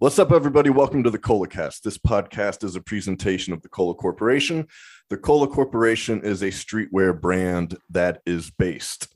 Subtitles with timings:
[0.00, 0.70] What's up, everybody?
[0.70, 1.82] Welcome to the ColaCast.
[1.82, 4.66] This podcast is a presentation of the Cola Corporation.
[5.08, 9.13] The Cola Corporation is a streetwear brand that is based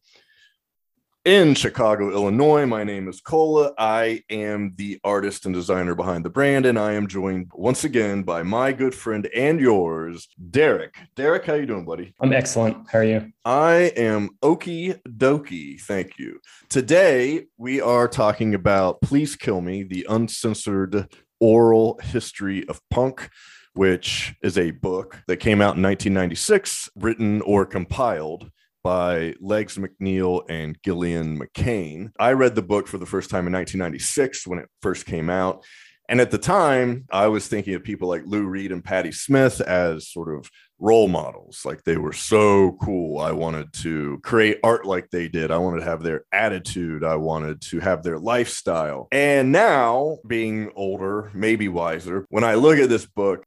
[1.25, 2.65] in Chicago, Illinois.
[2.65, 3.73] My name is Cola.
[3.77, 8.23] I am the artist and designer behind the brand, and I am joined once again
[8.23, 10.97] by my good friend and yours, Derek.
[11.17, 12.15] Derek, how you doing, buddy?
[12.21, 12.89] I'm excellent.
[12.91, 13.33] How are you?
[13.45, 15.81] I am okie dokie.
[15.81, 16.41] Thank you.
[16.69, 23.29] Today we are talking about Please Kill Me, the uncensored oral history of punk
[23.75, 28.51] which is a book that came out in 1996, written or compiled
[28.89, 32.11] by Legs McNeil and Gillian McCain.
[32.19, 35.63] I read the book for the first time in 1996 when it first came out.
[36.09, 39.61] And at the time, I was thinking of people like Lou Reed and Patti Smith
[39.61, 41.67] as sort of role models.
[41.67, 43.21] Like they were so cool.
[43.21, 45.51] I wanted to create art like they did.
[45.51, 47.05] I wanted to have their attitude.
[47.05, 49.09] I wanted to have their lifestyle.
[49.13, 53.45] And now, being older, maybe wiser, when I look at this book,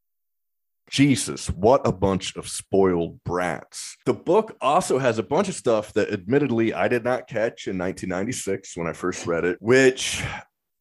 [0.92, 3.96] Jesus, what a bunch of spoiled brats.
[4.06, 7.78] The book also has a bunch of stuff that admittedly I did not catch in
[7.78, 10.22] 1996 when I first read it, which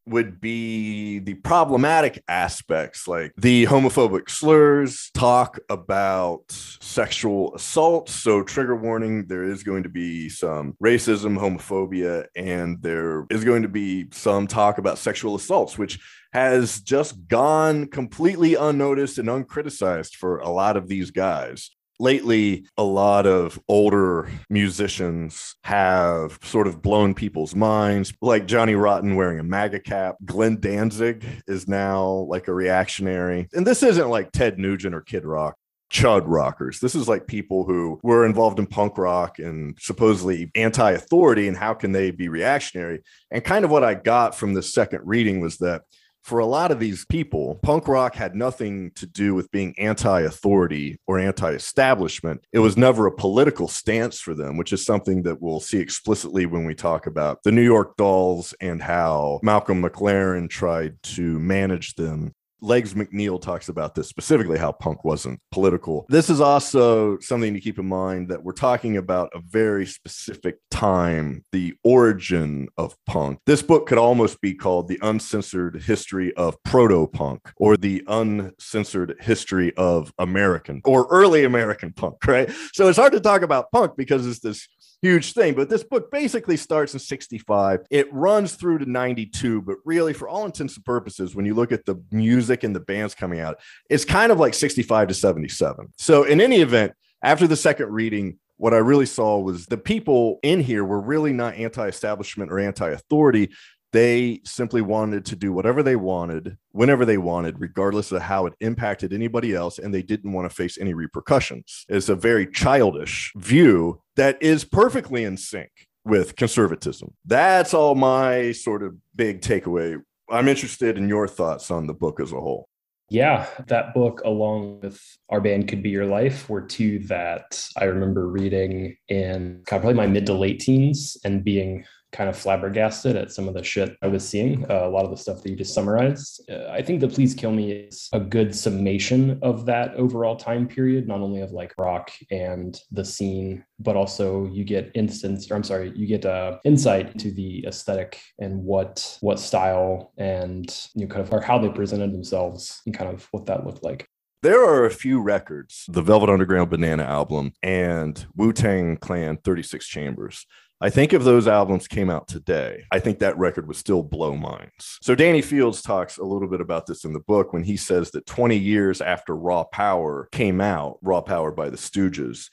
[0.06, 8.08] would be the problematic aspects like the homophobic slurs, talk about sexual assault.
[8.08, 13.62] So, trigger warning there is going to be some racism, homophobia, and there is going
[13.62, 16.00] to be some talk about sexual assaults, which
[16.32, 22.82] has just gone completely unnoticed and uncriticized for a lot of these guys lately a
[22.82, 28.12] lot of older musicians have sort of blown people's minds.
[28.20, 30.16] Like johnny rotten wearing a maga cap.
[30.24, 33.48] Glenn danzig is now like a reactionary.
[33.52, 35.56] And this isn't like ted nugent or kid rock
[35.90, 36.78] chud rockers.
[36.80, 41.74] This is like people who were involved in punk rock and supposedly anti-authority and how
[41.74, 43.02] can they be reactionary?
[43.30, 45.82] And kind of what i got from the second reading was that
[46.22, 50.20] for a lot of these people, punk rock had nothing to do with being anti
[50.20, 52.44] authority or anti establishment.
[52.52, 56.46] It was never a political stance for them, which is something that we'll see explicitly
[56.46, 61.94] when we talk about the New York Dolls and how Malcolm McLaren tried to manage
[61.94, 66.06] them Legs McNeil talks about this specifically how punk wasn't political.
[66.08, 70.58] This is also something to keep in mind that we're talking about a very specific
[70.70, 73.38] time, the origin of punk.
[73.46, 79.16] This book could almost be called The Uncensored History of Proto Punk or The Uncensored
[79.20, 82.50] History of American or Early American Punk, right?
[82.72, 84.68] So it's hard to talk about punk because it's this
[85.02, 85.54] huge thing.
[85.54, 87.80] But this book basically starts in 65.
[87.90, 91.72] It runs through to 92, but really, for all intents and purposes, when you look
[91.72, 93.58] at the music and the bands coming out,
[93.88, 95.92] it's kind of like 65 to 77.
[95.98, 100.38] So, in any event, after the second reading, what I really saw was the people
[100.42, 103.50] in here were really not anti establishment or anti authority.
[103.92, 108.54] They simply wanted to do whatever they wanted, whenever they wanted, regardless of how it
[108.60, 111.86] impacted anybody else, and they didn't want to face any repercussions.
[111.88, 115.70] It's a very childish view that is perfectly in sync
[116.04, 117.14] with conservatism.
[117.24, 119.98] That's all my sort of big takeaway.
[120.30, 122.68] I'm interested in your thoughts on the book as a whole.
[123.08, 127.84] Yeah, that book, along with Our Band Could Be Your Life, were two that I
[127.84, 133.32] remember reading in probably my mid to late teens and being kind of flabbergasted at
[133.32, 134.64] some of the shit I was seeing.
[134.70, 136.48] Uh, a lot of the stuff that you just summarized.
[136.50, 140.66] Uh, I think the Please Kill Me is a good summation of that overall time
[140.66, 145.54] period, not only of like rock and the scene, but also you get instance, or
[145.54, 151.06] I'm sorry, you get uh, insight into the aesthetic and what what style and you
[151.06, 154.08] know, kind of or how they presented themselves and kind of what that looked like.
[154.42, 159.86] There are a few records, the Velvet Underground Banana album and Wu Tang Clan 36
[159.86, 160.46] Chambers
[160.82, 164.34] I think if those albums came out today, I think that record would still blow
[164.34, 164.98] minds.
[165.02, 168.12] So Danny Fields talks a little bit about this in the book when he says
[168.12, 172.48] that 20 years after Raw Power came out, Raw Power by the Stooges,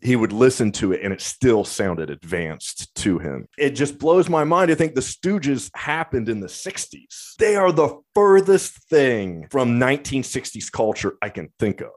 [0.00, 3.46] he would listen to it and it still sounded advanced to him.
[3.58, 4.68] It just blows my mind.
[4.68, 7.34] to think the Stooges happened in the 60s.
[7.38, 11.90] They are the furthest thing from 1960s culture I can think of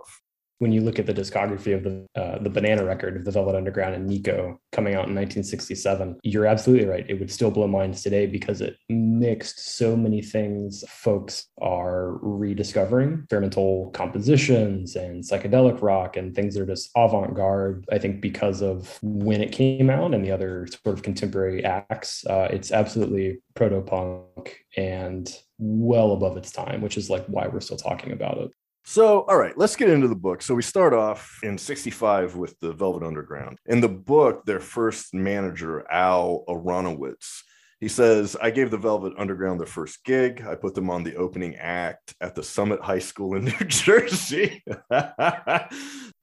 [0.59, 3.56] when you look at the discography of the uh, the Banana record of the Velvet
[3.56, 7.06] Underground and Nico coming out in 1967, you're absolutely right.
[7.09, 13.21] It would still blow minds today because it mixed so many things folks are rediscovering
[13.23, 17.85] experimental compositions and psychedelic rock and things that are just avant garde.
[17.91, 22.25] I think because of when it came out and the other sort of contemporary acts,
[22.25, 27.59] uh, it's absolutely proto punk and well above its time, which is like why we're
[27.61, 28.51] still talking about it.
[28.91, 30.41] So, all right, let's get into the book.
[30.41, 33.59] So, we start off in 65 with the Velvet Underground.
[33.68, 37.44] In the book, their first manager, Al Aronowitz,
[37.80, 40.44] He says, I gave the Velvet Underground their first gig.
[40.44, 44.63] I put them on the opening act at the Summit High School in New Jersey.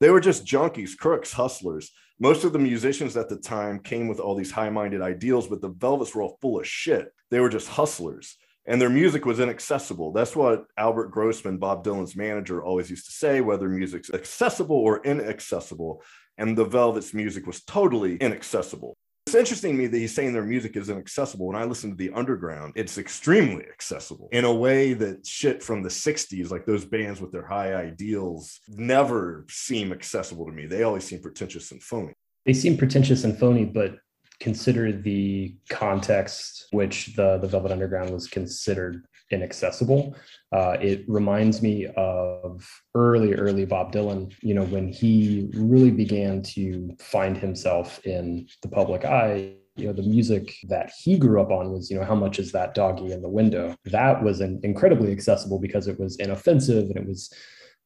[0.01, 1.93] they were just junkies, crooks, hustlers.
[2.19, 5.61] Most of the musicians at the time came with all these high minded ideals, but
[5.61, 7.13] the Velvets were all full of shit.
[7.31, 8.37] They were just hustlers
[8.67, 10.13] and their music was inaccessible.
[10.13, 15.03] That's what Albert Grossman, Bob Dylan's manager, always used to say whether music's accessible or
[15.05, 16.03] inaccessible.
[16.39, 18.97] And the Velvet's music was totally inaccessible.
[19.27, 21.49] It's interesting to me that he's saying their music is inaccessible.
[21.49, 25.83] When I listen to the underground, it's extremely accessible in a way that shit from
[25.83, 30.67] the 60s, like those bands with their high ideals, never seem accessible to me.
[30.67, 32.13] They always seem pretentious and phony.
[32.45, 33.99] They seem pretentious and phony, but
[34.41, 40.17] consider the context which the, the Velvet Underground was considered inaccessible.
[40.53, 46.43] Uh, it reminds me of early, early Bob Dylan, you know, when he really began
[46.43, 49.55] to find himself in the public eye.
[49.77, 52.51] You know, the music that he grew up on was, you know, how much is
[52.53, 53.77] that doggy in the window?
[53.85, 57.31] That was an incredibly accessible because it was inoffensive and it was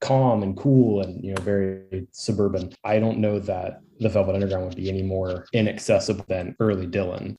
[0.01, 2.73] calm and cool and you know very suburban.
[2.85, 7.37] I don't know that the Velvet Underground would be any more inaccessible than early Dylan.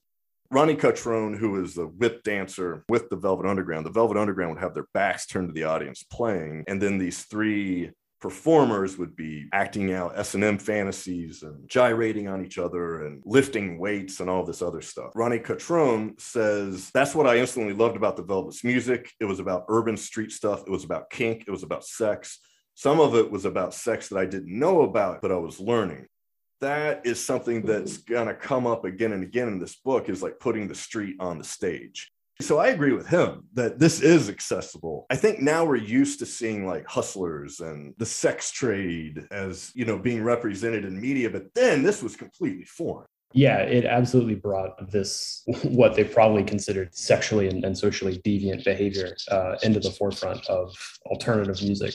[0.50, 4.62] Ronnie Cutrone, who was the whip dancer with the Velvet Underground, the Velvet Underground would
[4.62, 7.90] have their backs turned to the audience playing, and then these three
[8.22, 14.20] performers would be acting out S&M fantasies and gyrating on each other and lifting weights
[14.20, 15.10] and all this other stuff.
[15.16, 19.10] Ronnie Cutrone says, that's what I instantly loved about the Velvet's music.
[19.18, 20.62] It was about urban street stuff.
[20.66, 21.44] It was about kink.
[21.48, 22.38] It was about sex.
[22.74, 26.06] Some of it was about sex that I didn't know about, but I was learning.
[26.60, 30.22] That is something that's going to come up again and again in this book is
[30.22, 32.12] like putting the street on the stage.
[32.40, 35.06] So I agree with him that this is accessible.
[35.10, 39.84] I think now we're used to seeing like hustlers and the sex trade as, you
[39.84, 43.06] know, being represented in media, but then this was completely foreign.
[43.32, 49.14] Yeah, it absolutely brought this, what they probably considered sexually and, and socially deviant behavior
[49.30, 50.74] uh, into the forefront of
[51.06, 51.94] alternative music.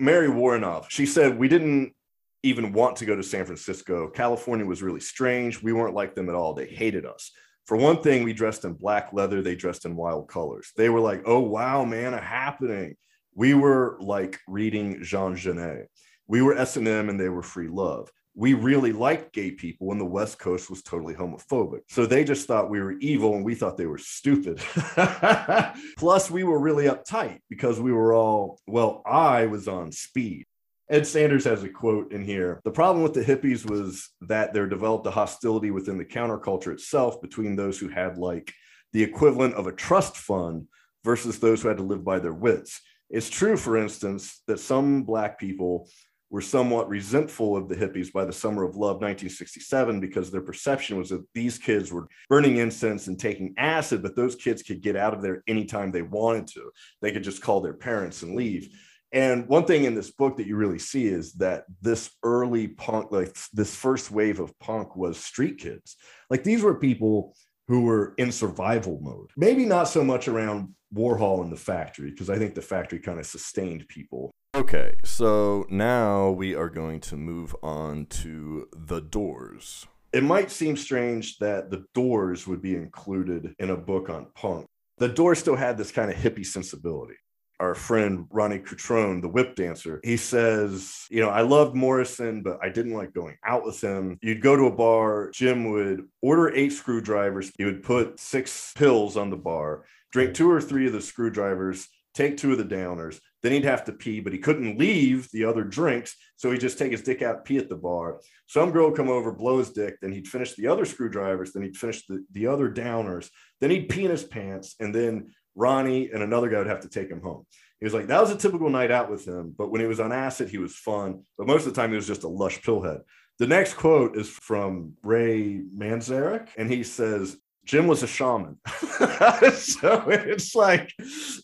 [0.00, 1.94] Mary Woronov, she said, We didn't
[2.42, 4.08] even want to go to San Francisco.
[4.08, 5.62] California was really strange.
[5.62, 6.54] We weren't like them at all.
[6.54, 7.30] They hated us.
[7.66, 9.42] For one thing, we dressed in black leather.
[9.42, 10.72] They dressed in wild colors.
[10.76, 12.96] They were like, oh, wow, man, a happening.
[13.34, 15.88] We were like reading Jean Genet.
[16.26, 18.10] We were S&M and they were free love.
[18.34, 21.80] We really liked gay people when the West Coast was totally homophobic.
[21.88, 24.58] So they just thought we were evil and we thought they were stupid.
[25.98, 30.46] Plus, we were really uptight because we were all, well, I was on speed.
[30.90, 32.60] Ed Sanders has a quote in here.
[32.64, 37.20] The problem with the hippies was that there developed a hostility within the counterculture itself
[37.20, 38.52] between those who had like
[38.92, 40.66] the equivalent of a trust fund
[41.04, 42.80] versus those who had to live by their wits.
[43.08, 45.88] It's true, for instance, that some Black people
[46.30, 50.96] were somewhat resentful of the hippies by the summer of love 1967 because their perception
[50.96, 54.96] was that these kids were burning incense and taking acid, but those kids could get
[54.96, 56.70] out of there anytime they wanted to.
[57.02, 58.68] They could just call their parents and leave.
[59.12, 63.10] And one thing in this book that you really see is that this early punk,
[63.10, 65.96] like this first wave of punk, was street kids.
[66.30, 67.34] Like these were people
[67.66, 69.30] who were in survival mode.
[69.36, 73.18] Maybe not so much around Warhol and the factory, because I think the factory kind
[73.18, 74.32] of sustained people.
[74.54, 79.86] Okay, so now we are going to move on to the doors.
[80.12, 84.66] It might seem strange that the doors would be included in a book on punk.
[84.98, 87.14] The doors still had this kind of hippie sensibility
[87.60, 92.58] our friend Ronnie Cutrone, the whip dancer, he says, you know, I loved Morrison, but
[92.62, 94.18] I didn't like going out with him.
[94.22, 97.52] You'd go to a bar, Jim would order eight screwdrivers.
[97.58, 101.86] He would put six pills on the bar, drink two or three of the screwdrivers,
[102.14, 103.20] take two of the downers.
[103.42, 106.14] Then he'd have to pee, but he couldn't leave the other drinks.
[106.36, 108.20] So he'd just take his dick out, pee at the bar.
[108.46, 109.96] Some girl would come over, blow his dick.
[110.00, 111.52] Then he'd finish the other screwdrivers.
[111.52, 113.30] Then he'd finish the, the other downers.
[113.60, 114.74] Then he'd pee in his pants.
[114.78, 117.46] And then Ronnie and another guy would have to take him home.
[117.80, 119.54] He was like, that was a typical night out with him.
[119.56, 121.22] But when he was on acid, he was fun.
[121.38, 123.00] But most of the time, he was just a lush pillhead.
[123.38, 128.58] The next quote is from Ray Manzarek, and he says, Jim was a shaman.
[128.66, 130.92] so it's like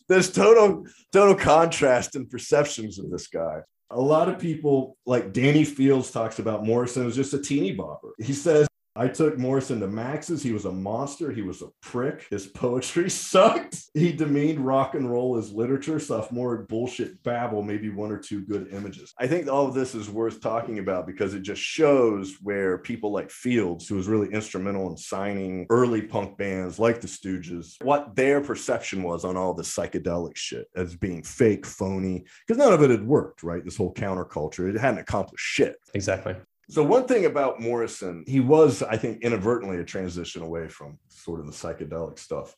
[0.09, 3.61] there's total total contrast in perceptions of this guy.
[3.89, 8.11] A lot of people, like Danny Fields, talks about Morrison as just a teeny bopper.
[8.19, 10.41] He says I took Morrison to Max's.
[10.41, 11.31] He was a monster.
[11.31, 12.25] He was a prick.
[12.31, 13.79] His poetry sucked.
[13.93, 18.69] He demeaned rock and roll as literature, sophomore bullshit babble, maybe one or two good
[18.73, 19.13] images.
[19.19, 23.11] I think all of this is worth talking about because it just shows where people
[23.11, 28.15] like Fields, who was really instrumental in signing early punk bands like the Stooges, what
[28.15, 32.81] their perception was on all this psychedelic shit as being fake, phony, because none of
[32.81, 33.63] it had worked, right?
[33.63, 35.75] This whole counterculture, it hadn't accomplished shit.
[35.93, 36.35] Exactly
[36.69, 41.39] So one thing about Morrison, he was, I think, inadvertently a transition away from sort
[41.39, 42.53] of the psychedelic stuff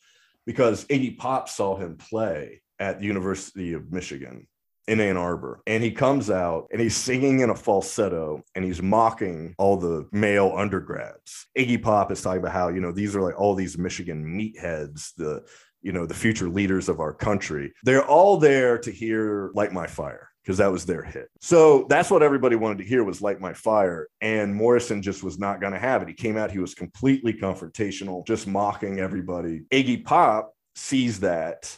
[0.47, 4.47] because Iggy Pop saw him play at the University of Michigan
[4.87, 5.61] in Ann Arbor.
[5.67, 10.07] And he comes out and he's singing in a falsetto and he's mocking all the
[10.11, 11.45] male undergrads.
[11.55, 15.13] Iggy Pop is talking about how, you know, these are like all these Michigan meatheads,
[15.17, 15.43] the,
[15.83, 17.73] you know, the future leaders of our country.
[17.83, 21.29] They're all there to hear Light My Fire because that was their hit.
[21.41, 24.07] So that's what everybody wanted to hear was Light My Fire.
[24.19, 26.07] And Morrison just was not going to have it.
[26.07, 29.61] He came out, he was completely confrontational, just mocking everybody.
[29.71, 31.77] Iggy Pop sees that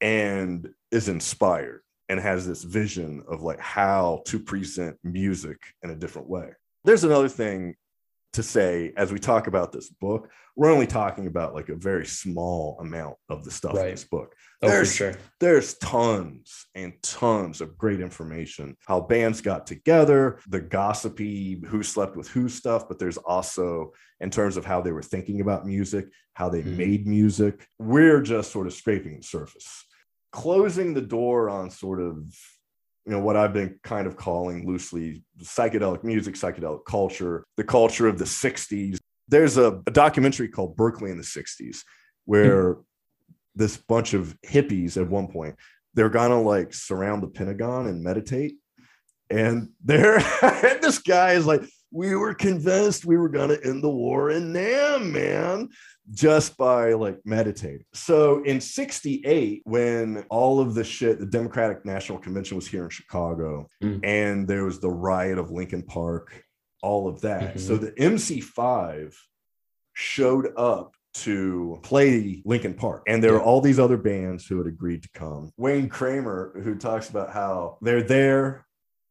[0.00, 5.94] and is inspired and has this vision of like how to present music in a
[5.94, 6.52] different way.
[6.84, 7.74] There's another thing
[8.32, 12.06] to say as we talk about this book, we're only talking about like a very
[12.06, 13.86] small amount of the stuff right.
[13.86, 14.34] in this book.
[14.62, 15.14] Oh, there's, sure.
[15.38, 18.76] there's tons and tons of great information.
[18.86, 24.30] How bands got together, the gossipy who slept with who stuff, but there's also in
[24.30, 26.76] terms of how they were thinking about music, how they mm.
[26.76, 27.66] made music.
[27.78, 29.86] We're just sort of scraping the surface.
[30.32, 32.22] Closing the door on sort of
[33.06, 38.06] you know what I've been kind of calling loosely psychedelic music, psychedelic culture, the culture
[38.06, 38.98] of the 60s.
[39.28, 41.78] There's a, a documentary called Berkeley in the 60s
[42.24, 42.80] where mm-hmm.
[43.54, 45.56] this bunch of hippies at one point
[45.94, 48.56] they're gonna like surround the Pentagon and meditate.
[49.28, 53.90] And there, and this guy is like, we were convinced we were gonna end the
[53.90, 55.68] war in Nam, man
[56.12, 57.84] just by like meditating.
[57.92, 62.90] So in 68, when all of the shit, the Democratic National Convention was here in
[62.90, 64.00] Chicago, mm.
[64.02, 66.42] and there was the riot of Lincoln Park,
[66.82, 67.56] all of that.
[67.56, 67.58] Mm-hmm.
[67.58, 69.14] So the MC5
[69.92, 73.02] showed up to play Lincoln Park.
[73.06, 73.38] And there yeah.
[73.38, 75.50] were all these other bands who had agreed to come.
[75.56, 78.66] Wayne Kramer, who talks about how they're there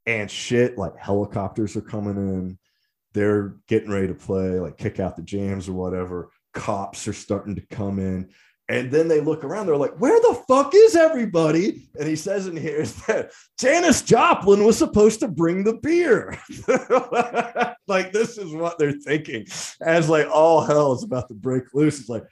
[0.06, 2.58] and shit like helicopters are coming in.
[3.14, 7.56] They're getting ready to play, like kick out the jams or whatever cops are starting
[7.56, 8.30] to come in.
[8.70, 11.90] And then they look around, they're like, where the fuck is everybody?
[12.00, 16.38] And he says in here that Janis Joplin was supposed to bring the beer.
[17.88, 19.48] like, this is what they're thinking
[19.82, 22.00] as like all hell is about to break loose.
[22.00, 22.26] It's like,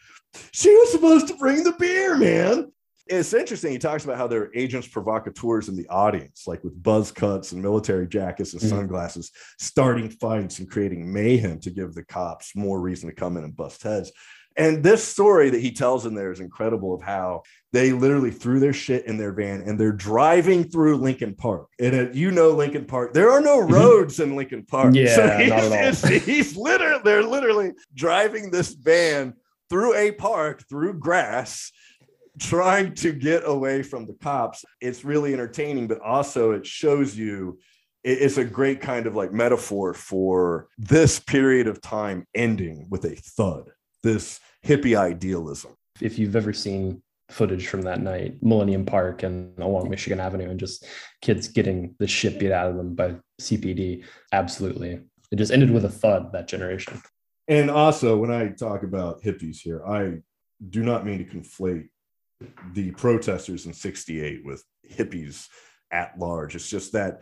[0.51, 2.71] she was supposed to bring the beer, man.
[3.09, 3.71] It's interesting.
[3.71, 7.51] He talks about how there are agents provocateurs in the audience, like with buzz cuts
[7.51, 8.75] and military jackets and mm-hmm.
[8.75, 13.43] sunglasses, starting fights and creating mayhem to give the cops more reason to come in
[13.43, 14.11] and bust heads.
[14.57, 18.59] And this story that he tells in there is incredible of how they literally threw
[18.59, 21.67] their shit in their van and they're driving through Lincoln Park.
[21.79, 23.73] And uh, you know Lincoln Park, there are no mm-hmm.
[23.73, 24.95] roads in Lincoln Park.
[24.95, 26.19] Yeah, so he's, not at all.
[26.19, 29.35] he's literally they're literally driving this van
[29.69, 31.71] through a park through grass
[32.39, 34.63] trying to get away from the cops.
[34.81, 37.59] It's really entertaining, but also it shows you
[38.03, 43.15] it's a great kind of like metaphor for this period of time ending with a
[43.15, 43.71] thud,
[44.03, 45.71] this hippie idealism.
[45.99, 50.59] If you've ever seen footage from that night, Millennium Park and along Michigan Avenue, and
[50.59, 50.85] just
[51.21, 55.01] kids getting the shit beat out of them by CPD, absolutely.
[55.31, 57.01] It just ended with a thud, that generation.
[57.49, 60.19] And also, when I talk about hippies here, I
[60.69, 61.89] do not mean to conflate
[62.73, 65.47] the protesters in 68 with hippies
[65.91, 66.55] at large.
[66.55, 67.21] It's just that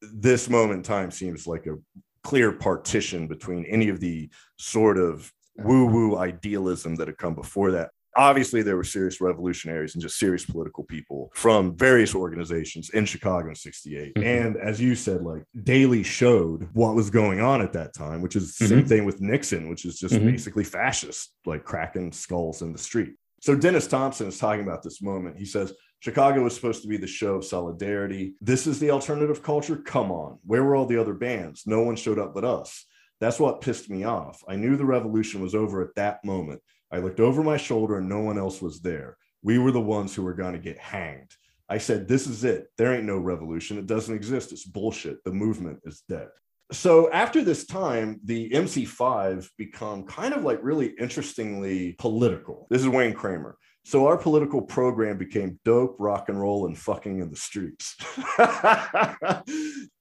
[0.00, 1.76] this moment in time seems like a
[2.22, 7.72] clear partition between any of the sort of woo woo idealism that had come before
[7.72, 7.90] that.
[8.16, 13.50] Obviously, there were serious revolutionaries and just serious political people from various organizations in Chicago
[13.50, 14.14] in 68.
[14.14, 14.26] Mm-hmm.
[14.26, 18.34] And as you said, like Daley showed what was going on at that time, which
[18.34, 18.74] is the mm-hmm.
[18.74, 20.26] same thing with Nixon, which is just mm-hmm.
[20.26, 23.14] basically fascist, like cracking skulls in the street.
[23.40, 25.38] So Dennis Thompson is talking about this moment.
[25.38, 28.34] He says, Chicago was supposed to be the show of solidarity.
[28.40, 29.76] This is the alternative culture.
[29.76, 30.38] Come on.
[30.44, 31.64] Where were all the other bands?
[31.66, 32.84] No one showed up but us.
[33.20, 34.42] That's what pissed me off.
[34.48, 36.60] I knew the revolution was over at that moment.
[36.92, 39.16] I looked over my shoulder and no one else was there.
[39.42, 41.34] We were the ones who were going to get hanged.
[41.68, 42.68] I said, This is it.
[42.76, 43.78] There ain't no revolution.
[43.78, 44.52] It doesn't exist.
[44.52, 45.22] It's bullshit.
[45.24, 46.28] The movement is dead
[46.72, 52.66] so after this time, the MC5 become kind of like really interestingly political.
[52.70, 53.56] This is Wayne Kramer.
[53.84, 57.96] So our political program became dope, rock and roll, and fucking in the streets.
[58.36, 59.44] that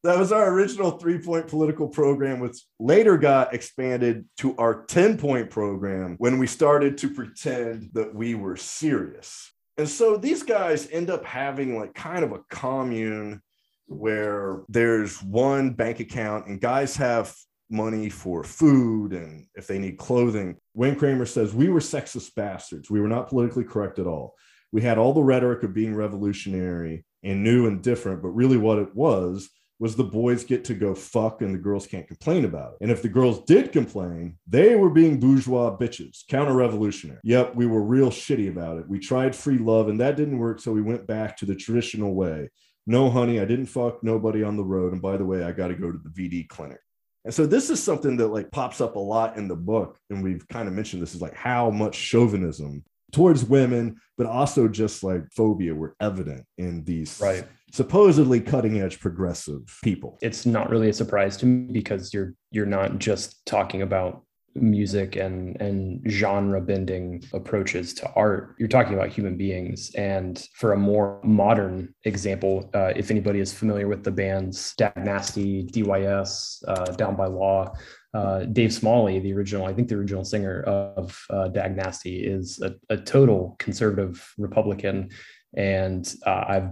[0.03, 6.37] was our original three-point political program, which later got expanded to our 10-point program when
[6.37, 9.53] we started to pretend that we were serious.
[9.77, 13.41] And so these guys end up having like kind of a commune
[13.87, 17.33] where there's one bank account and guys have
[17.69, 20.57] money for food and if they need clothing.
[20.73, 22.89] Wayne Kramer says, We were sexist bastards.
[22.89, 24.35] We were not politically correct at all.
[24.71, 28.79] We had all the rhetoric of being revolutionary and new and different, but really what
[28.79, 32.73] it was was the boys get to go fuck and the girls can't complain about
[32.73, 32.77] it.
[32.81, 37.19] And if the girls did complain, they were being bourgeois bitches, counter revolutionary.
[37.23, 38.89] Yep, we were real shitty about it.
[38.89, 40.59] We tried free love and that didn't work.
[40.59, 42.49] So we went back to the traditional way.
[42.87, 44.93] No, honey, I didn't fuck nobody on the road.
[44.93, 46.79] And by the way, I got to go to the VD clinic.
[47.25, 49.99] And so this is something that like pops up a lot in the book.
[50.09, 54.69] And we've kind of mentioned this is like how much chauvinism towards women, but also
[54.69, 57.45] just like phobia were evident in these right.
[57.73, 60.17] supposedly cutting edge progressive people.
[60.21, 64.23] It's not really a surprise to me because you're you're not just talking about
[64.61, 70.73] music and and genre bending approaches to art you're talking about human beings and for
[70.73, 76.63] a more modern example uh, if anybody is familiar with the bands dag nasty dys
[76.67, 77.71] uh, down by law
[78.13, 82.59] uh, Dave Smalley, the original, I think the original singer of uh, Dag Nasty, is
[82.61, 85.09] a, a, total conservative Republican.
[85.55, 86.69] And uh, I've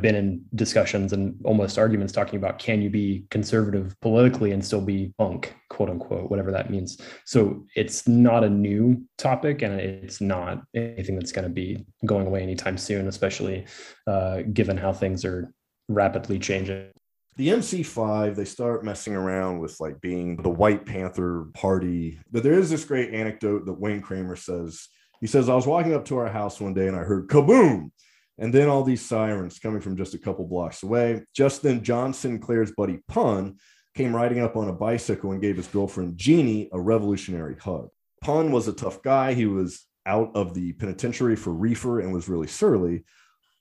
[0.00, 4.80] been in discussions and almost arguments talking about can you be conservative politically and still
[4.80, 6.98] be punk, quote unquote, whatever that means.
[7.24, 12.26] So it's not a new topic and it's not anything that's going to be going
[12.26, 13.66] away anytime soon, especially
[14.06, 15.52] uh, given how things are
[15.88, 16.90] rapidly changing
[17.36, 22.18] the MC5, they start messing around with like being the White Panther party.
[22.32, 24.88] But there is this great anecdote that Wayne Kramer says.
[25.20, 27.90] He says, I was walking up to our house one day and I heard kaboom.
[28.38, 31.24] And then all these sirens coming from just a couple blocks away.
[31.34, 33.56] Just then, John Sinclair's buddy Pun
[33.94, 37.88] came riding up on a bicycle and gave his girlfriend Jeannie a revolutionary hug.
[38.20, 39.32] Pun was a tough guy.
[39.32, 43.04] He was out of the penitentiary for reefer and was really surly.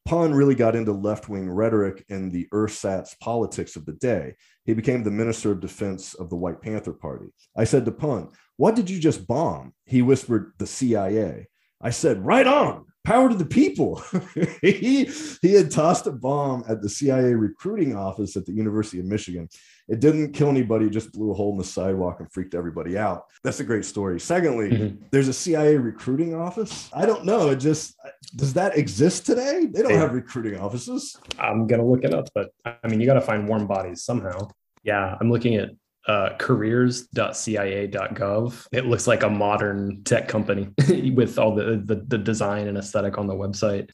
[0.06, 4.36] Pun really got into left wing rhetoric and the ersatz politics of the day.
[4.66, 7.28] He became the Minister of Defense of the White Panther Party.
[7.58, 9.74] I said to Pun, What did you just bomb?
[9.86, 11.48] He whispered, The CIA.
[11.82, 14.02] I said, Right on power to the people.
[14.62, 15.06] he,
[15.42, 19.48] he had tossed a bomb at the CIA recruiting office at the University of Michigan.
[19.88, 23.26] It didn't kill anybody, just blew a hole in the sidewalk and freaked everybody out.
[23.44, 24.20] That's a great story.
[24.20, 25.04] Secondly, mm-hmm.
[25.12, 26.90] there's a CIA recruiting office.
[26.92, 27.52] I don't know.
[27.52, 27.96] It just
[28.36, 29.68] does that exist today?
[29.72, 30.00] They don't yeah.
[30.00, 31.16] have recruiting offices.
[31.38, 34.50] I'm gonna look it up, but I mean, you got to find warm bodies somehow.
[34.84, 35.70] Yeah, I'm looking at
[36.08, 38.68] uh, careers.cia.gov.
[38.72, 40.70] It looks like a modern tech company
[41.14, 43.90] with all the, the, the design and aesthetic on the website.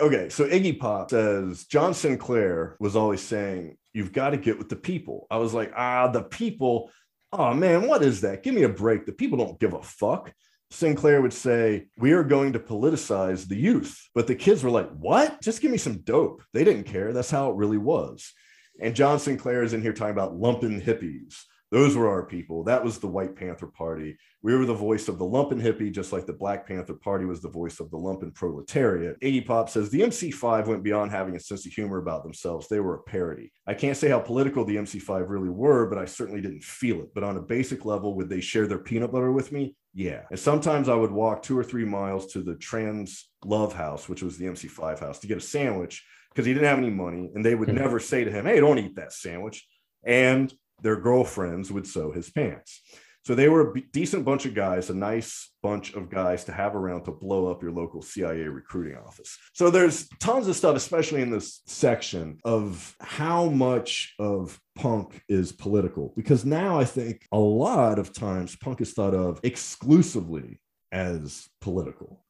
[0.00, 4.68] Okay, so Iggy Pop says John Sinclair was always saying, You've got to get with
[4.68, 5.28] the people.
[5.30, 6.90] I was like, Ah, the people.
[7.32, 8.42] Oh man, what is that?
[8.42, 9.06] Give me a break.
[9.06, 10.32] The people don't give a fuck.
[10.70, 13.96] Sinclair would say, We are going to politicize the youth.
[14.16, 15.40] But the kids were like, What?
[15.40, 16.42] Just give me some dope.
[16.52, 17.12] They didn't care.
[17.12, 18.32] That's how it really was.
[18.80, 21.44] And John Sinclair is in here talking about lumpen hippies.
[21.74, 22.62] Those were our people.
[22.62, 24.16] That was the White Panther Party.
[24.42, 27.40] We were the voice of the lumpen hippie, just like the Black Panther Party was
[27.40, 29.18] the voice of the lumpen proletariat.
[29.20, 32.68] Iggy Pop says the MC5 went beyond having a sense of humor about themselves.
[32.68, 33.52] They were a parody.
[33.66, 37.12] I can't say how political the MC5 really were, but I certainly didn't feel it.
[37.12, 39.74] But on a basic level, would they share their peanut butter with me?
[39.94, 40.22] Yeah.
[40.30, 44.22] And sometimes I would walk two or three miles to the Trans Love House, which
[44.22, 47.32] was the MC5 house, to get a sandwich because he didn't have any money.
[47.34, 47.78] And they would mm-hmm.
[47.78, 49.66] never say to him, Hey, don't eat that sandwich.
[50.04, 50.54] And
[50.84, 52.80] their girlfriends would sew his pants.
[53.24, 56.76] So they were a decent bunch of guys, a nice bunch of guys to have
[56.76, 59.38] around to blow up your local CIA recruiting office.
[59.54, 65.52] So there's tons of stuff, especially in this section, of how much of punk is
[65.52, 66.12] political.
[66.14, 70.60] Because now I think a lot of times punk is thought of exclusively
[70.92, 72.26] as political.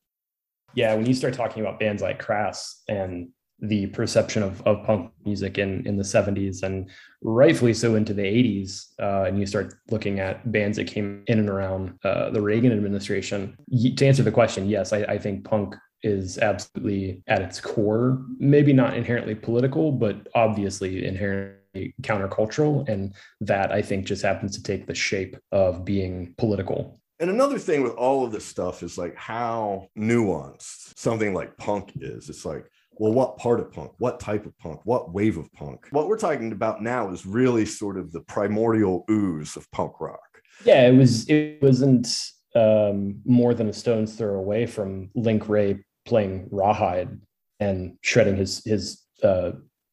[0.74, 5.10] Yeah, when you start talking about bands like Crass and the perception of, of punk
[5.24, 6.90] music in, in the 70s and
[7.22, 8.92] rightfully so into the 80s.
[9.00, 12.72] Uh, and you start looking at bands that came in and around uh, the Reagan
[12.72, 13.56] administration.
[13.96, 18.72] To answer the question, yes, I, I think punk is absolutely at its core, maybe
[18.72, 22.86] not inherently political, but obviously inherently countercultural.
[22.88, 27.00] And that I think just happens to take the shape of being political.
[27.20, 31.92] And another thing with all of this stuff is like how nuanced something like punk
[32.00, 32.28] is.
[32.28, 32.66] It's like,
[32.98, 33.92] well, what part of punk?
[33.98, 34.80] What type of punk?
[34.84, 35.86] What wave of punk?
[35.90, 40.20] What we're talking about now is really sort of the primordial ooze of punk rock.
[40.64, 41.28] Yeah, it was.
[41.28, 42.08] It wasn't
[42.54, 47.20] um, more than a stone's throw away from Link Wray playing rawhide
[47.60, 49.52] and shredding his his uh,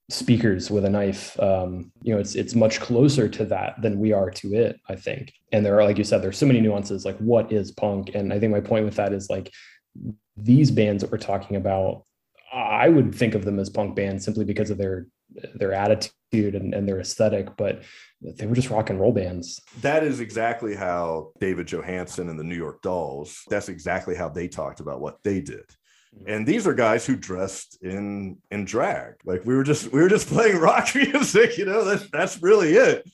[0.10, 1.40] speakers with a knife.
[1.40, 4.80] Um, you know, it's it's much closer to that than we are to it.
[4.88, 5.34] I think.
[5.52, 7.06] And there are, like you said, there's so many nuances.
[7.06, 8.12] Like, what is punk?
[8.14, 9.52] And I think my point with that is like
[10.38, 12.04] these bands that we're talking about
[12.54, 15.08] I would think of them as punk bands simply because of their
[15.56, 17.84] their attitude and, and their aesthetic, but
[18.22, 19.62] they were just rock and roll bands.
[19.82, 24.48] That is exactly how David Johansen and the New York Dolls, that's exactly how they
[24.48, 25.64] talked about what they did.
[26.16, 26.30] Mm-hmm.
[26.30, 29.16] And these are guys who dressed in in drag.
[29.24, 32.74] Like we were just we were just playing rock music, you know, that's that's really
[32.74, 33.10] it.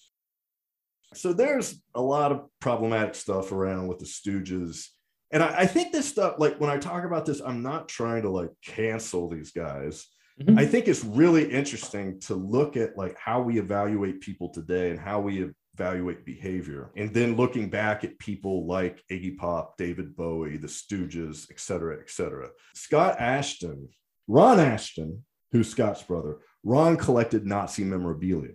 [1.13, 4.89] So there's a lot of problematic stuff around with the Stooges.
[5.32, 8.22] And I, I think this stuff, like when I talk about this, I'm not trying
[8.24, 10.06] to like cancel these guys.
[10.42, 10.58] Mm-hmm.
[10.58, 15.00] I think it's really interesting to look at like how we evaluate people today and
[15.00, 16.92] how we evaluate behavior.
[16.96, 21.98] And then looking back at people like Iggy Pop, David Bowie, the Stooges, et cetera,
[22.00, 22.50] et cetera.
[22.76, 23.88] Scott Asheton,
[24.28, 25.20] Ron Asheton,
[25.52, 28.54] who's Scott's brother, Ron collected Nazi memorabilia.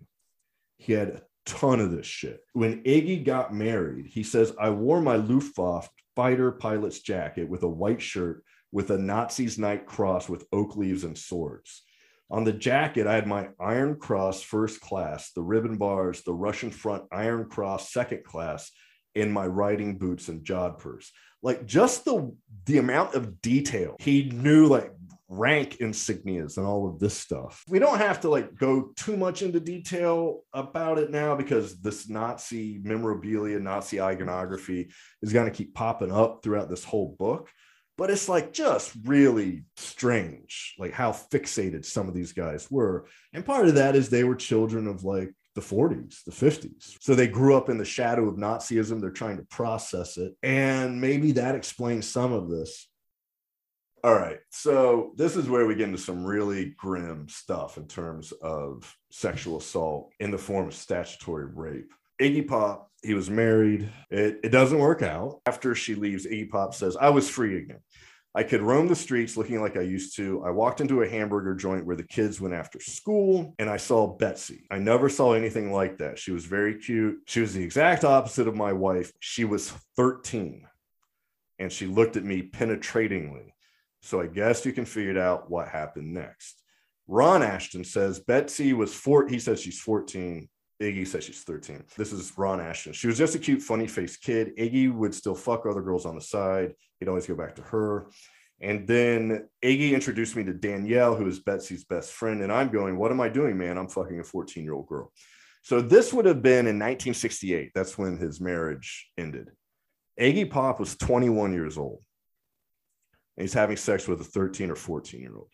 [0.77, 2.41] He had a ton of this shit.
[2.53, 7.68] When Iggy got married, he says, I wore my Luftwaffe fighter pilot's jacket with a
[7.68, 11.83] white shirt with a Nazi's Knight cross with oak leaves and swords.
[12.31, 16.70] On the jacket, I had my Iron Cross first class, the ribbon bars, the Russian
[16.70, 18.70] front Iron Cross second class,
[19.14, 21.09] in my riding boots and jodhpurs.
[21.42, 22.35] Like just the
[22.66, 24.92] the amount of detail he knew, like
[25.29, 27.64] rank insignias and all of this stuff.
[27.68, 32.09] We don't have to like go too much into detail about it now because this
[32.09, 34.90] Nazi memorabilia, Nazi iconography
[35.22, 37.48] is going to keep popping up throughout this whole book
[37.98, 43.44] but it's like just really strange like how fixated some of these guys were and
[43.44, 47.27] part of that is they were children of like the 40s the 50s so they
[47.27, 51.55] grew up in the shadow of nazism they're trying to process it and maybe that
[51.55, 52.88] explains some of this
[54.03, 58.33] all right so this is where we get into some really grim stuff in terms
[58.43, 63.88] of sexual assault in the form of statutory rape iggy pop he was married.
[64.11, 65.41] It, it doesn't work out.
[65.45, 67.81] After she leaves, Iggy Pop says, I was free again.
[68.35, 70.42] I could roam the streets looking like I used to.
[70.45, 74.07] I walked into a hamburger joint where the kids went after school and I saw
[74.07, 74.66] Betsy.
[74.71, 76.18] I never saw anything like that.
[76.18, 77.18] She was very cute.
[77.27, 79.12] She was the exact opposite of my wife.
[79.21, 80.66] She was 13
[81.59, 83.53] and she looked at me penetratingly.
[84.01, 86.62] So I guess you can figure out what happened next.
[87.07, 89.29] Ron Asheton says Betsy was four.
[89.29, 90.49] He says she's 14.
[90.83, 91.85] Iggy says she's 13.
[91.97, 92.95] This is Ron Asheton.
[92.95, 94.57] She was just a cute, funny faced kid.
[94.59, 96.75] Iggy would still fuck other girls on the side.
[96.99, 98.09] He'd always go back to her.
[98.61, 102.42] And then Iggy introduced me to Danielle, who is Betsy's best friend.
[102.42, 103.79] And I'm going, What am I doing, man?
[103.79, 105.12] I'm fucking a 14 year old girl.
[105.62, 107.71] So this would have been in 1968.
[107.75, 109.51] That's when his marriage ended.
[110.21, 112.03] Iggy Pop was 21 years old.
[113.37, 115.49] And he's having sex with a 13 or 14 year old.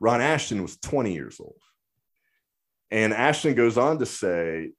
[0.00, 1.56] Ron Asheton was 20 years old.
[2.94, 4.70] And Asheton goes on to say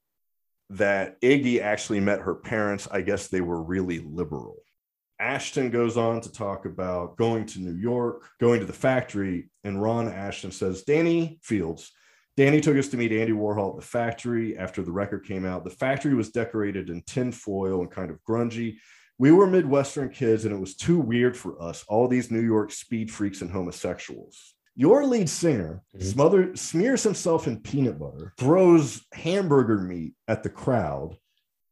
[0.70, 2.88] that Iggy actually met her parents.
[2.90, 4.56] I guess they were really liberal.
[5.20, 9.82] Asheton goes on to talk about going to New York, going to the factory, and
[9.82, 11.92] Ron Asheton says, Danny Fields,
[12.38, 15.64] Danny took us to meet Andy Warhol at the factory after the record came out.
[15.64, 18.78] The factory was decorated in tin foil and kind of grungy.
[19.18, 22.72] We were Midwestern kids, and it was too weird for us, all these New York
[22.72, 24.55] speed freaks and homosexuals.
[24.78, 26.06] Your lead singer mm-hmm.
[26.06, 31.16] smother, smears himself in peanut butter, throws hamburger meat at the crowd.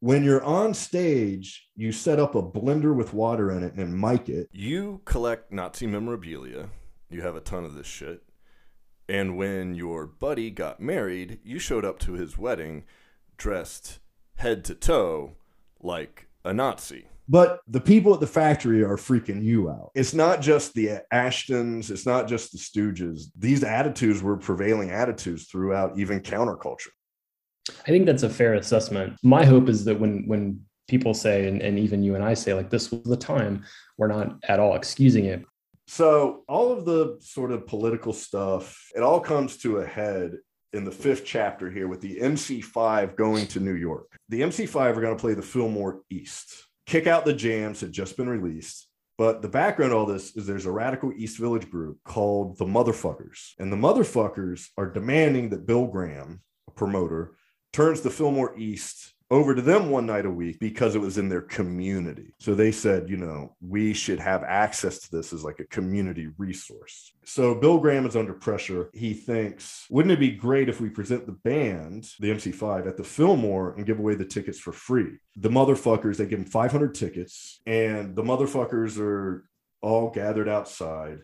[0.00, 4.28] When you're on stage, you set up a blender with water in it and mic
[4.28, 4.48] it.
[4.52, 6.70] You collect Nazi memorabilia.
[7.10, 8.22] You have a ton of this shit.
[9.06, 12.84] And when your buddy got married, you showed up to his wedding
[13.36, 13.98] dressed
[14.36, 15.32] head to toe
[15.82, 19.90] like a Nazi but the people at the factory are freaking you out.
[19.94, 23.24] It's not just the Ashetons, it's not just the Stooges.
[23.38, 26.88] These attitudes were prevailing attitudes throughout even counterculture.
[27.68, 29.16] I think that's a fair assessment.
[29.22, 32.52] My hope is that when when people say, and, and even you and I say,
[32.52, 33.64] like this was the time,
[33.96, 35.42] we're not at all excusing it.
[35.86, 40.32] So all of the sort of political stuff, it all comes to a head
[40.72, 44.18] in the fifth chapter here with the MC5 going to New York.
[44.28, 46.63] The MC5 are going to play the Fillmore East.
[46.86, 48.88] Kick Out the Jams had just been released.
[49.16, 52.64] But the background of all this is there's a radical East Village group called the
[52.64, 53.52] Motherfuckers.
[53.58, 57.36] And the Motherfuckers are demanding that Bill Graham, a promoter,
[57.72, 61.28] turns the Fillmore East over to them one night a week because it was in
[61.28, 62.32] their community.
[62.38, 66.28] So they said, you know, we should have access to this as like a community
[66.38, 67.12] resource.
[67.24, 68.90] So Bill Graham is under pressure.
[68.94, 73.02] He thinks, wouldn't it be great if we present the band, the MC5, at the
[73.02, 75.18] Fillmore and give away the tickets for free?
[75.36, 79.48] The motherfuckers, they give them 500 tickets, and the motherfuckers are
[79.82, 81.18] all gathered outside.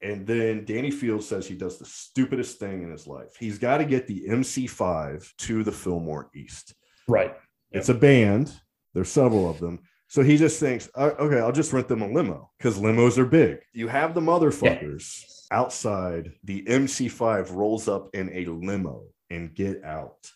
[0.00, 3.34] And then Danny Fields says he does the stupidest thing in his life.
[3.36, 6.74] He's got to get the MC5 to the Fillmore East.
[7.08, 7.34] Right.
[7.70, 8.52] It's a band.
[8.94, 9.80] There's several of them.
[10.08, 13.26] So he just thinks, uh, okay, I'll just rent them a limo because limos are
[13.26, 13.58] big.
[13.74, 15.58] You have the motherfuckers yeah.
[15.58, 16.32] outside.
[16.44, 20.30] The MC5 rolls up in a limo and get out.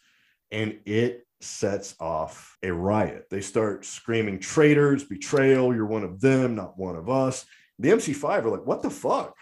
[0.50, 3.28] And it sets off a riot.
[3.30, 7.46] They start screaming traitors, betrayal, you're one of them, not one of us.
[7.78, 9.34] The MC5 are like, what the fuck?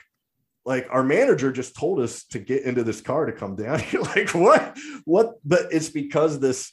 [0.64, 4.00] like our manager just told us to get into this car to come down here.
[4.00, 4.78] like, what?
[5.04, 5.34] What?
[5.44, 6.72] But it's because this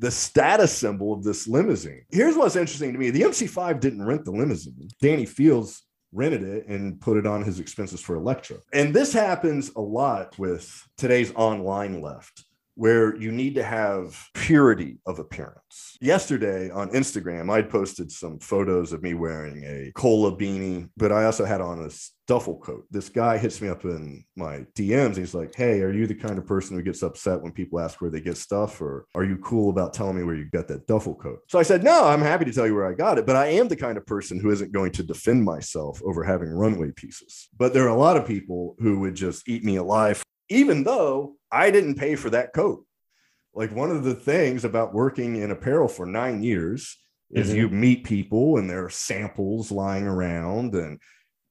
[0.00, 2.04] the status symbol of this limousine.
[2.10, 3.10] Here's what's interesting to me.
[3.10, 4.88] The MC5 didn't rent the limousine.
[5.00, 5.82] Danny Fields
[6.12, 8.56] rented it and put it on his expenses for Elektra.
[8.72, 12.44] And this happens a lot with today's online left
[12.80, 15.98] where you need to have purity of appearance.
[16.00, 21.26] Yesterday on Instagram, I'd posted some photos of me wearing a cola beanie, but I
[21.26, 21.90] also had on a
[22.26, 22.86] duffel coat.
[22.90, 25.18] This guy hits me up in my DMs.
[25.18, 28.00] he's like, Hey, are you the kind of person who gets upset when people ask
[28.00, 28.80] where they get stuff?
[28.80, 31.40] Or are you cool about telling me where you got that duffel coat?
[31.48, 33.48] So I said, No, I'm happy to tell you where I got it, but I
[33.48, 37.50] am the kind of person who isn't going to defend myself over having runway pieces.
[37.58, 41.36] But there are a lot of people who would just eat me alive even though
[41.52, 42.84] I didn't pay for that coat.
[43.54, 46.96] Like one of the things about working in apparel for nine years
[47.30, 47.56] is mm-hmm.
[47.56, 51.00] you meet people and there are samples lying around and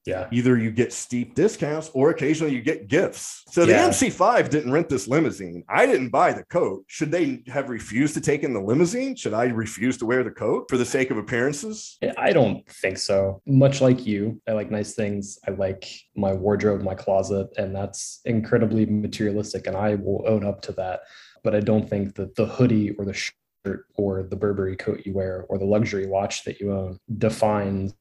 [0.06, 0.28] yeah.
[0.30, 3.44] Either you get steep discounts or occasionally you get gifts.
[3.50, 3.88] So the yeah.
[3.88, 5.62] mc5 didn't rent this limousine.
[5.68, 6.84] I didn't buy the coat.
[6.86, 9.14] Should they have refused to take in the limousine?
[9.14, 11.98] Should i refuse to wear the coat for the sake of appearances?
[12.16, 13.42] I don't think so.
[13.46, 15.38] Much like you i like nice things.
[15.46, 15.86] I like
[16.16, 21.00] my wardrobe my closet and that's incredibly materialistic and i will own up to that.
[21.44, 25.12] But i don't think that the hoodie or the shirt or the burberry coat you
[25.12, 27.94] wear or the luxury watch that you own defines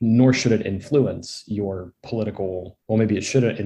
[0.00, 3.58] nor should it influence your political well maybe it shouldn't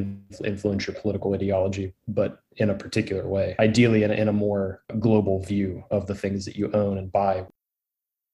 [0.45, 4.83] influence your political ideology but in a particular way ideally in a, in a more
[4.99, 7.47] global view of the things that you own and buy.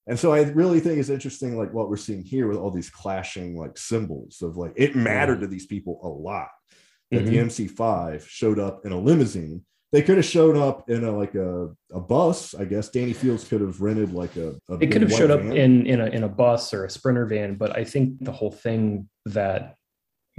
[0.08, 2.90] And so i really think it's interesting like what we're seeing here with all these
[2.90, 6.48] clashing like symbols of like it mattered to these people a lot.
[7.10, 7.48] That mm-hmm.
[7.48, 11.34] the mc5 showed up in a limousine they could have showed up in a like
[11.34, 15.02] a, a bus i guess danny fields could have rented like a, a it could
[15.02, 15.50] have showed van.
[15.50, 18.32] up in in a, in a bus or a sprinter van but i think the
[18.32, 19.76] whole thing that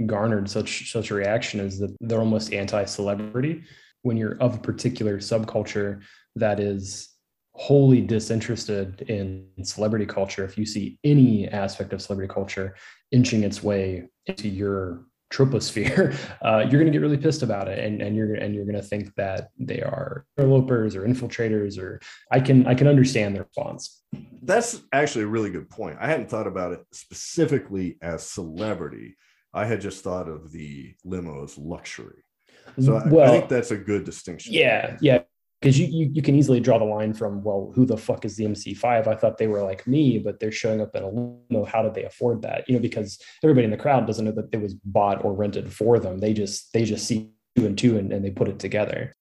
[0.06, 3.62] garnered such such a reaction is that they're almost anti-celebrity
[4.02, 6.02] when you're of a particular subculture
[6.36, 7.14] that is
[7.54, 12.76] wholly disinterested in celebrity culture if you see any aspect of celebrity culture
[13.10, 17.78] inching its way into your troposphere, uh, you're going to get really pissed about it,
[17.78, 22.00] and and you're and you're going to think that they are interlopers or infiltrators, or
[22.30, 24.02] I can I can understand the response.
[24.42, 25.98] That's actually a really good point.
[26.00, 29.16] I hadn't thought about it specifically as celebrity.
[29.52, 32.22] I had just thought of the limo as luxury.
[32.80, 34.52] So well, I think that's a good distinction.
[34.52, 35.22] Yeah, yeah
[35.60, 38.36] because you, you, you can easily draw the line from well who the fuck is
[38.36, 41.64] the mc5 i thought they were like me but they're showing up in a limo.
[41.64, 42.68] How did they afford that?
[42.68, 45.72] You know because everybody in the crowd doesn't know that it was bought or rented
[45.72, 46.18] for them.
[46.18, 49.14] They just they just see two and two and, and they put it together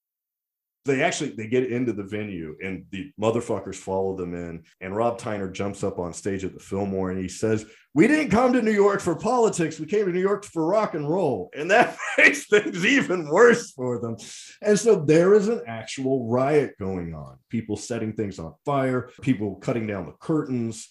[0.87, 4.63] they actually they get into the venue and the motherfuckers follow them in.
[4.81, 8.31] And rob tyner jumps up on stage at the fillmore and he says we didn't
[8.31, 9.79] come to new york for politics.
[9.79, 11.51] We came to new york for rock and roll.
[11.57, 14.15] And that makes things even worse for them.
[14.61, 17.37] And so there is an actual riot going on.
[17.49, 20.87] People setting things on fire people cutting down the curtains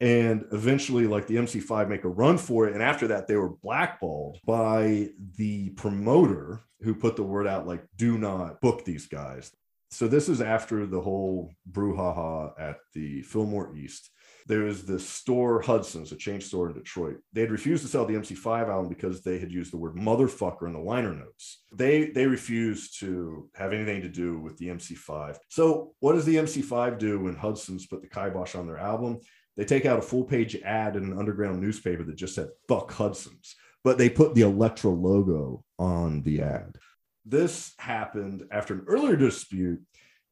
[0.00, 2.74] and eventually like the mc5 make a run for it.
[2.74, 7.84] And after that they were blackballed by the promoter who put the word out like
[7.96, 9.52] do not book these guys.
[9.90, 14.10] So this is after the whole brouhaha at the fillmore east.
[14.48, 17.16] There was this store hudson's a chain store in detroit.
[17.32, 20.66] They had refused to sell the mc5 album because they had used the word motherfucker
[20.66, 21.62] in the liner notes.
[21.72, 26.36] They they refused to have anything to do with the mc5 so what does the
[26.36, 29.18] mc5 do when hudson's put the kibosh on their album
[29.56, 32.92] they take out a full page ad in an underground newspaper that just said "fuck
[32.92, 36.76] Hudson's," but they put the Elektra logo on the ad.
[37.24, 39.80] This happened after an earlier dispute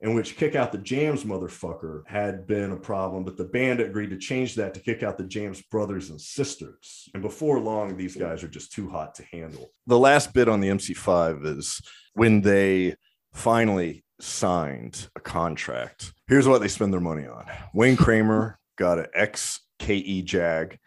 [0.01, 4.11] in which Kick Out the Jams motherfucker had been a problem, but the band agreed
[4.11, 7.09] to change that to Kick Out the Jams brothers and sisters.
[7.15, 9.71] And before long, these guys are just too hot to handle.
[9.87, 11.81] The last bit on the MC5 is
[12.13, 12.97] when they
[13.33, 16.13] finally signed a contract.
[16.29, 20.79] Here's what they spend their money on Wayne Kramer got an XKE Jag.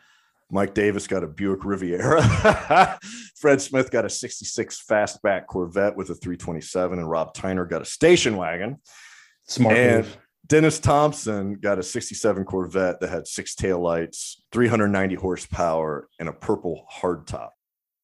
[0.50, 2.22] Mike Davis got a Buick Riviera.
[3.36, 7.00] Fred Smith got a 66 fastback Corvette with a 327.
[7.00, 8.78] And Rob Tyner got a station wagon.
[9.46, 10.18] Smart and move.
[10.48, 16.86] Dennis Thompson got a 67 Corvette that had six taillights, 390 horsepower, and a purple
[17.02, 17.50] hardtop.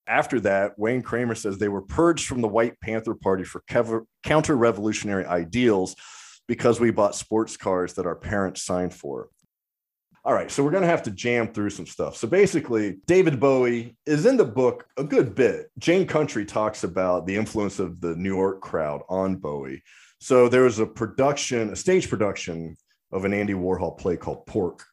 [0.06, 3.64] After that, Wayne Kramer says they were purged from the White Panther Party for
[4.24, 5.96] counter revolutionary ideals
[6.48, 9.30] because we bought sports cars that our parents signed for.
[10.26, 12.16] All right, so we're going to have to jam through some stuff.
[12.16, 15.70] So basically, David Bowie is in the book a good bit.
[15.78, 19.84] Jayne County talks about the influence of the New York crowd on Bowie.
[20.22, 22.78] So there was a production, a stage production
[23.12, 24.86] of an Andy Warhol play called Pork.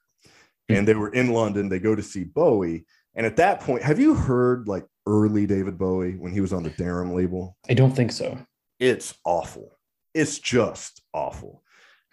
[0.68, 1.68] And they were in London.
[1.68, 2.84] They go to see Bowie.
[3.14, 6.64] And at that point, have you heard like early David Bowie when he was on
[6.64, 7.56] the Deram label?
[7.68, 8.36] I don't think so.
[8.80, 9.78] It's awful.
[10.12, 11.62] It's just awful.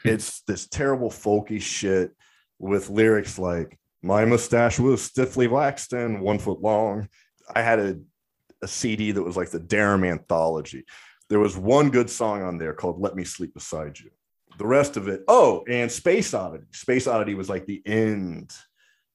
[0.03, 0.09] Hmm.
[0.09, 2.11] It's this terrible folky shit
[2.59, 7.09] with lyrics like "My mustache was stiffly waxed and one foot long."
[7.53, 7.97] I had a,
[8.61, 10.85] a CD that was like the Deram anthology.
[11.29, 14.11] There was one good song on there called "Let Me Sleep Beside You."
[14.57, 16.65] The rest of it, oh, and Space Oddity.
[16.71, 18.51] Space Oddity was like the end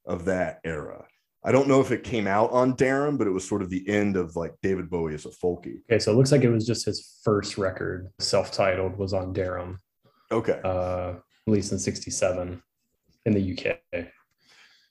[0.06, 1.04] of that era.
[1.44, 3.88] I don't know if it came out on Deram, but it was sort of the
[3.88, 5.80] end of like David Bowie as a folkie.
[5.90, 9.78] Okay, so it looks like it was just his first record, self-titled, was on Deram,
[10.30, 10.60] Okay.
[10.62, 11.14] uh,
[11.48, 12.62] released in '67
[13.26, 14.06] in the UK.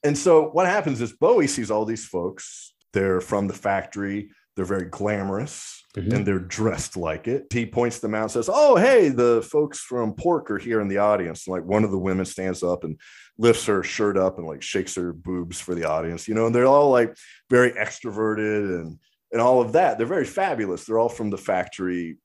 [0.04, 2.74] And so what happens is Bowie sees all these folks.
[2.94, 4.32] They're from the factory.
[4.56, 6.14] They're very glamorous Mhm.
[6.14, 7.48] and they're dressed like it.
[7.52, 10.88] He points them out and says, Oh, hey, the folks from Pork are here in
[10.88, 11.46] the audience.
[11.46, 12.98] And like one of the women stands up and
[13.38, 16.56] lifts her shirt up and like shakes her boobs for the audience, you know, and
[16.56, 17.16] they're all like
[17.50, 19.00] very extroverted and
[19.34, 19.98] and all of that.
[19.98, 20.84] They're very fabulous.
[20.84, 22.18] They're all from the factory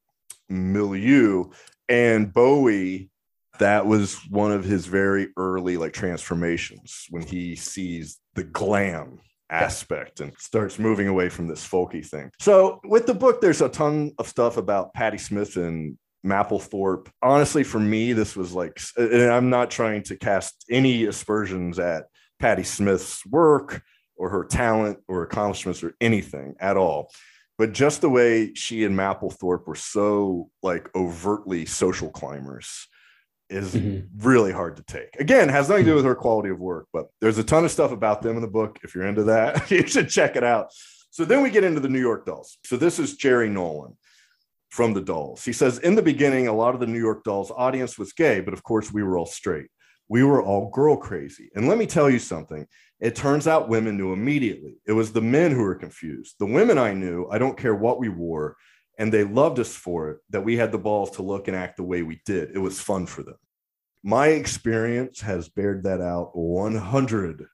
[0.49, 1.45] milieu.
[1.89, 3.11] And Bowie
[3.59, 10.21] that was one of his very early like transformations when he sees the glam aspect
[10.21, 12.31] and starts moving away from this folky thing.
[12.41, 17.09] So with the book, there's a ton of stuff about Patti Smith and Mapplethorpe.
[17.23, 22.07] Honestly, for me, this was like, and I'm not trying to cast any aspersions at
[22.39, 23.83] Patti Smith's work
[24.17, 27.11] or her talent or accomplishments or anything at all.
[27.59, 32.89] But just the way she and Mapplethorpe were so like overtly social climbers
[33.49, 34.09] is Mhm.
[34.19, 35.15] really hard to take.
[35.21, 37.71] Again, has nothing to do with her quality of work, but there's a ton of
[37.71, 38.79] stuff about them in the book.
[38.83, 40.73] If you're into that, you should check it out.
[41.11, 42.59] So then we get into the New York Dolls.
[42.65, 43.97] So this is Jerry Nolan
[44.71, 45.45] from the Dolls.
[45.45, 48.41] He says, In the beginning, a lot of the New York Dolls audience was gay,
[48.41, 49.69] but of course, we were all straight.
[50.09, 51.51] We were all girl crazy.
[51.55, 52.67] And let me tell you something.
[53.01, 54.77] It turns out women knew immediately.
[54.87, 56.37] It was the men who were confused.
[56.39, 58.57] The women I knew, I don't care what we wore,
[58.99, 61.77] and they loved us for it that we had the balls to look and act
[61.77, 62.51] the way we did.
[62.55, 63.37] It was fun for them.
[64.03, 67.49] My experience has bared that out 100%.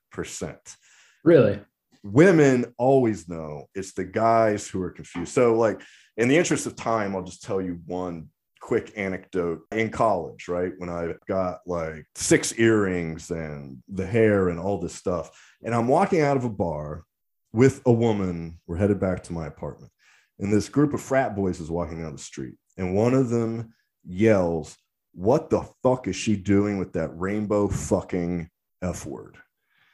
[1.23, 1.59] Really?
[2.03, 5.33] Women always know it's the guys who are confused.
[5.33, 5.81] So, like,
[6.17, 8.29] in the interest of time, I'll just tell you one
[8.63, 10.71] quick anecdote in college, right?
[10.77, 15.31] When I got like six earrings and the hair and all this stuff.
[15.63, 17.03] And I'm walking out of a bar
[17.51, 18.59] with a woman.
[18.65, 19.91] We're headed back to my apartment.
[20.39, 22.55] And this group of frat boys is walking down the street.
[22.77, 24.77] And one of them yells,
[25.13, 28.49] What the fuck is she doing with that rainbow fucking
[28.81, 29.37] F word?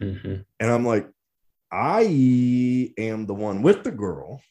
[0.01, 0.45] Mhm.
[0.59, 1.09] And I'm like,
[1.71, 4.41] I am the one with the girl.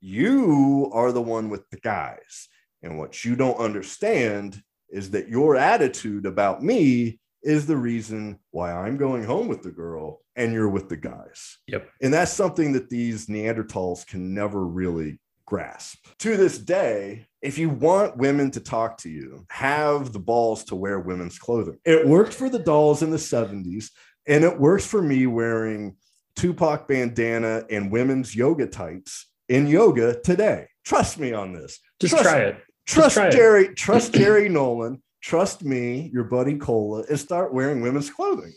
[0.00, 2.48] You are the one with the guys.
[2.82, 8.72] And what you don't understand is that your attitude about me is the reason why
[8.72, 11.58] I'm going home with the girl and you're with the guys.
[11.68, 11.88] Yep.
[12.02, 16.04] And that's something that these Neanderthals can never really grasp.
[16.18, 20.74] To this day, if you want women to talk to you, have the balls to
[20.74, 21.78] wear women's clothing.
[21.84, 23.90] It worked for the dolls in the 70s,
[24.26, 25.96] and it works for me wearing
[26.34, 30.66] Tupac bandana and women's yoga tights in yoga today.
[30.84, 31.78] Trust me on this.
[32.00, 32.56] Just Trust- try it.
[32.86, 33.32] Trust try it.
[33.32, 38.52] Jerry, trust Jerry Nolan, trust me, your buddy Cola, and start wearing women's clothing.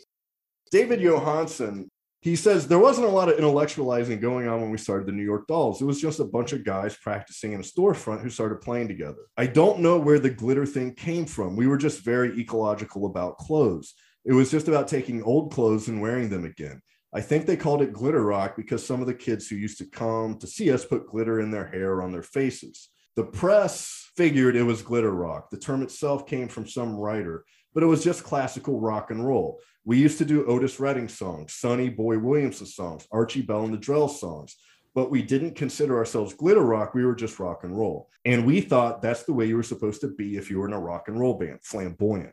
[0.70, 1.88] David Johansen,
[2.20, 5.24] he says there wasn't a lot of intellectualizing going on when we started the New
[5.24, 5.82] York Dolls.
[5.82, 9.18] It was just a bunch of guys practicing in a storefront who started playing together.
[9.36, 11.56] I don't know where the glitter thing came from.
[11.56, 13.94] We were just very ecological about clothes.
[14.24, 16.80] It was just about taking old clothes and wearing them again.
[17.12, 19.86] I think they called it glitter rock because some of the kids who used to
[19.86, 22.90] come to see us put glitter in their hair or on their faces.
[23.16, 25.50] The press figured it was glitter rock.
[25.50, 29.60] The term itself came from some writer, but it was just classical rock and roll.
[29.84, 33.78] We used to do Otis Redding songs, Sonny Boy Williamson songs, Archie Bell and the
[33.78, 34.56] Drells songs,
[34.94, 36.94] but we didn't consider ourselves glitter rock.
[36.94, 38.08] We were just rock and roll.
[38.24, 40.74] And we thought that's the way you were supposed to be if you were in
[40.74, 42.32] a rock and roll band, flamboyant.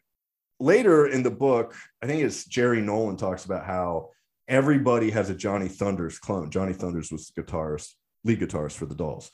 [0.59, 4.09] Later in the book, I think it's Jerry Nolan talks about how
[4.47, 6.49] everybody has a Johnny Thunders clone.
[6.49, 9.29] Johnny Thunders was the guitarist, lead guitarist for the Dolls.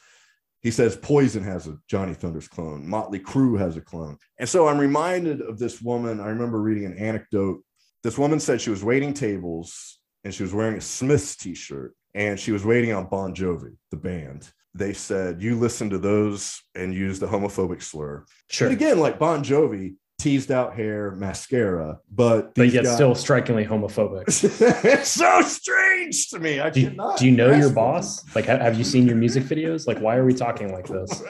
[0.63, 2.87] He says Poison has a Johnny Thunders clone.
[2.87, 4.17] Motley Crue has a clone.
[4.39, 6.21] And so I'm reminded of this woman.
[6.21, 7.61] I remember reading an anecdote.
[8.01, 12.39] This woman said she was waiting tables and she was wearing a Smiths t-shirt and
[12.39, 14.49] she was waiting on Bon Jovi, the band.
[14.73, 18.25] They said, you listen to those and use the homophobic slur.
[18.49, 18.69] Sure.
[18.69, 23.65] But again, like Bon Jovi, teased out hair, mascara, but but yet guys- still strikingly
[23.65, 24.23] homophobic.
[24.85, 26.59] it's so strange to me.
[26.59, 27.17] I Do you, cannot.
[27.19, 28.23] do you know your boss?
[28.35, 29.85] Like, have you seen your music videos?
[29.87, 31.21] Like, why are we talking like this?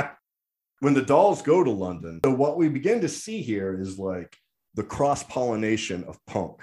[0.80, 4.36] when the dolls go to London, so what we begin to see here is like
[4.74, 6.60] the cross pollination of punk.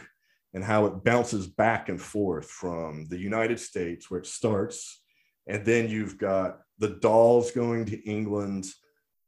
[0.53, 5.01] and how it bounces back and forth from the United States, where it starts,
[5.47, 8.65] and then you've got the dolls going to England,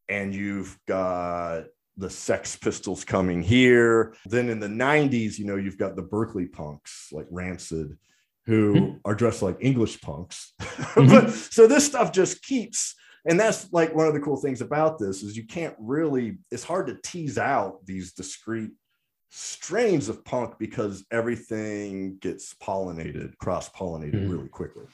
[0.08, 1.64] and you've got
[1.98, 4.16] the Sex Pistols coming here.
[4.26, 7.98] Then in the 90s, you know, you've got the Berkeley punks like Rancid,
[8.46, 8.98] who mm-hmm.
[9.06, 10.54] are dressed like English punks.
[10.60, 11.08] Mm-hmm.
[11.10, 15.00] but, so this stuff just keeps and that's like one of the cool things about
[15.00, 18.72] this is you can't really it's hard to tease out these discrete
[19.30, 24.32] strains of punk because everything gets pollinated cross pollinated mm-hmm.
[24.32, 24.86] really quickly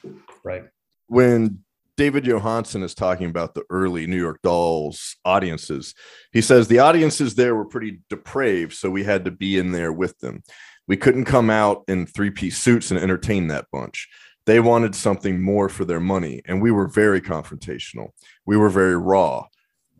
[0.42, 0.64] right
[1.06, 1.62] when
[1.96, 5.94] david johansen is talking about the early new york dolls audiences
[6.32, 9.92] he says the audiences there were pretty depraved so we had to be in there
[9.92, 10.42] with them
[10.88, 14.08] we couldn't come out in three piece suits and entertain that bunch
[14.44, 18.08] they wanted something more for their money, and we were very confrontational.
[18.44, 19.46] We were very raw.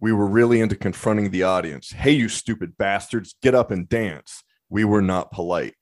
[0.00, 1.92] We were really into confronting the audience.
[1.92, 4.42] Hey, you stupid bastards, get up and dance.
[4.68, 5.74] We were not polite.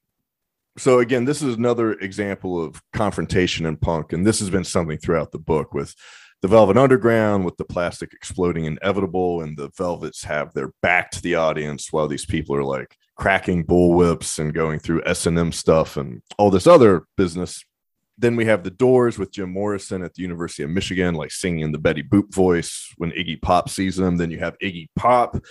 [0.81, 4.14] So, again, this is another example of confrontation in punk.
[4.14, 5.95] And this has been something throughout the book with
[6.41, 11.20] the Velvet Underground, with the plastic exploding inevitable, and the Velvets have their back to
[11.20, 16.22] the audience while these people are like cracking bullwhips and going through S&M stuff and
[16.39, 17.62] all this other business
[18.20, 21.72] then we have the Doors with Jim Morrison at the University of Michigan, like singing
[21.72, 24.18] the Betty Boop voice when Iggy Pop sees him.
[24.18, 25.43] Then you have Iggy Pop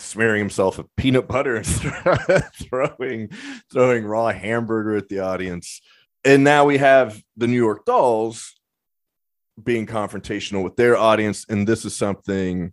[0.00, 1.66] smearing himself with peanut butter and
[2.54, 3.30] throwing
[3.72, 5.80] throwing raw hamburger at the audience.
[6.24, 8.54] And now we have the New York Dolls
[9.62, 12.72] being confrontational with their audience, and this is something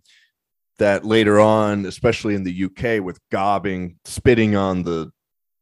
[0.79, 5.11] that later on, especially in the UK, with gobbing, spitting on the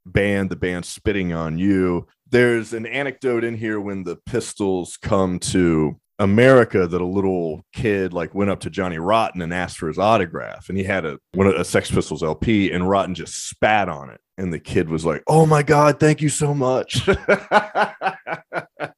[0.06, 2.08] band, the band spitting on you.
[2.30, 8.14] There's an anecdote in here when the Pistols come to America that a little kid
[8.14, 11.20] like went up to Johnny Rotten and asked for his autograph, and he had a
[11.34, 15.06] one a Sex Pistols LP, and Rotten just spat on it, and the kid was
[15.06, 17.08] like, "Oh my god, thank you so much."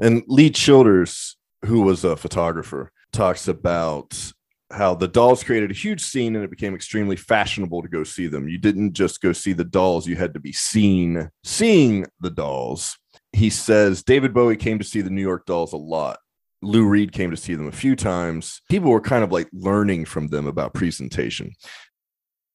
[0.00, 1.36] and Lee Childers,
[1.66, 4.32] who was a photographer, talks about
[4.72, 8.28] how the dolls created a huge scene and it became extremely fashionable to go see
[8.28, 8.48] them.
[8.48, 12.96] You didn't just go see the dolls, you had to be seen seeing the dolls.
[13.32, 16.18] He says David Bowie came to see the New York dolls a lot.
[16.62, 18.60] Lou Reed came to see them a few times.
[18.68, 21.52] People were kind of like learning from them about presentation.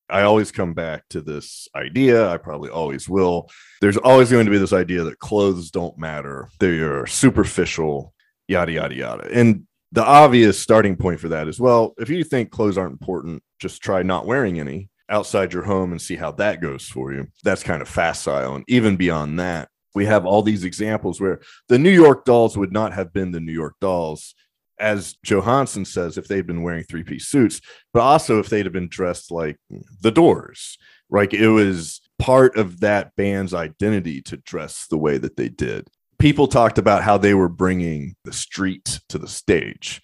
[0.09, 2.29] I always come back to this idea.
[2.29, 3.49] I probably always will.
[3.81, 6.49] There's always going to be this idea that clothes don't matter.
[6.59, 8.13] They are superficial,
[8.47, 9.27] yada, yada, yada.
[9.33, 13.41] And the obvious starting point for that is well, if you think clothes aren't important,
[13.59, 17.27] just try not wearing any outside your home and see how that goes for you.
[17.43, 18.55] That's kind of facile.
[18.55, 22.71] And even beyond that, we have all these examples where the New York dolls would
[22.71, 24.35] not have been the New York dolls,
[24.79, 27.61] as Johansen says, if they'd been wearing three piece suits,
[27.93, 29.57] but also if they'd have been dressed like
[30.01, 30.77] the doors.
[31.09, 35.87] Like it was part of that band's identity to dress the way that they did
[36.19, 40.01] people talked about how they were bringing the street to the stage.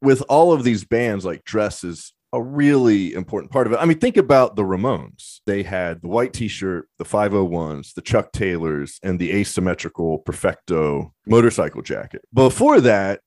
[0.00, 3.78] With all of these bands, like dress is a really important part of it.
[3.80, 5.40] I mean, think about the Ramones.
[5.46, 11.14] They had the white t shirt, the 501s, the Chuck Taylors, and the asymmetrical Perfecto
[11.26, 12.22] motorcycle jacket.
[12.32, 13.20] Before that,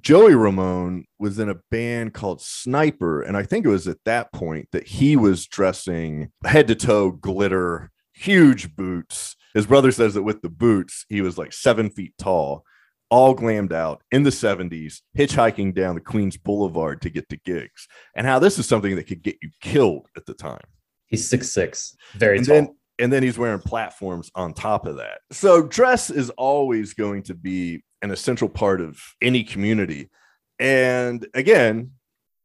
[0.00, 3.22] Joey Ramone was in a band called Sniper.
[3.22, 7.10] And I think it was at that point that he was dressing head to toe
[7.10, 12.14] glitter, huge boots, his brother says that with the boots, he was like seven feet
[12.18, 12.64] tall,
[13.10, 17.88] all glammed out in the 70s, hitchhiking down the Queens Boulevard to get to gigs.
[18.14, 20.64] And how this is something that could get you killed at the time.
[21.06, 22.54] He's six six, very and tall.
[22.54, 25.20] Then, and then he's wearing platforms on top of that.
[25.30, 30.10] So dress is always going to be an essential part of any community.
[30.58, 31.92] And again,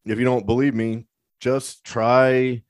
[0.05, 1.05] if you don't believe me,
[1.39, 2.63] just try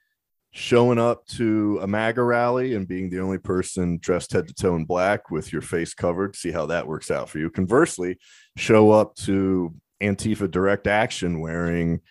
[0.55, 4.75] showing up to a MAGA rally and being the only person dressed head to toe
[4.75, 7.49] in black with your face covered, see how that works out for you.
[7.49, 8.19] Conversely,
[8.55, 12.01] show up to Antifa direct action wearing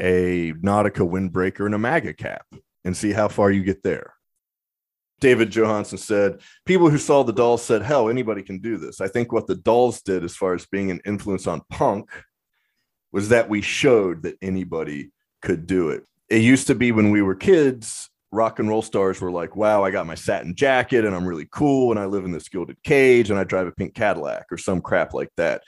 [0.00, 2.46] a Nautica windbreaker and a MAGA cap
[2.86, 4.14] and see how far you get there.
[5.20, 9.02] David Johansen said, People who saw the dolls said, Hell, anybody can do this.
[9.02, 12.08] I think what the dolls did, as far as being an influence on punk,
[13.12, 15.10] was that we showed that anybody
[15.42, 19.20] could do it it used to be when we were kids, rock and roll stars
[19.20, 22.24] were like, wow, I got my satin jacket and I'm really cool and I live
[22.24, 25.62] in this gilded cage and I drive a pink Cadillac or some crap like that.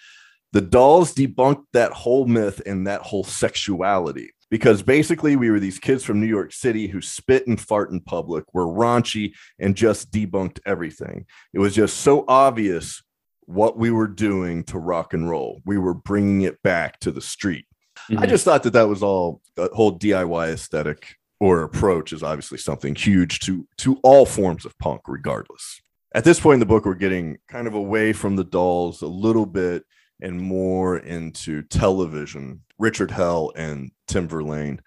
[0.52, 5.78] The dolls debunked that whole myth and that whole sexuality because basically we were these
[5.78, 10.10] kids from New York City who spit and fart in public, were raunchy, and just
[10.12, 11.24] debunked everything.
[11.54, 13.02] It was just so obvious
[13.46, 15.62] what we were doing to rock and roll.
[15.64, 17.64] We were bringing it back to the street.
[18.10, 18.18] Mm-hmm.
[18.18, 22.58] I just thought that that was all the whole DIY aesthetic or approach is obviously
[22.58, 25.80] something huge to to all forms of punk, regardless.
[26.14, 29.06] At this point in the book, we're getting kind of away from the dolls a
[29.06, 29.84] little bit
[30.20, 32.62] and more into television.
[32.78, 34.80] Richard Hell and Tom Verlaine.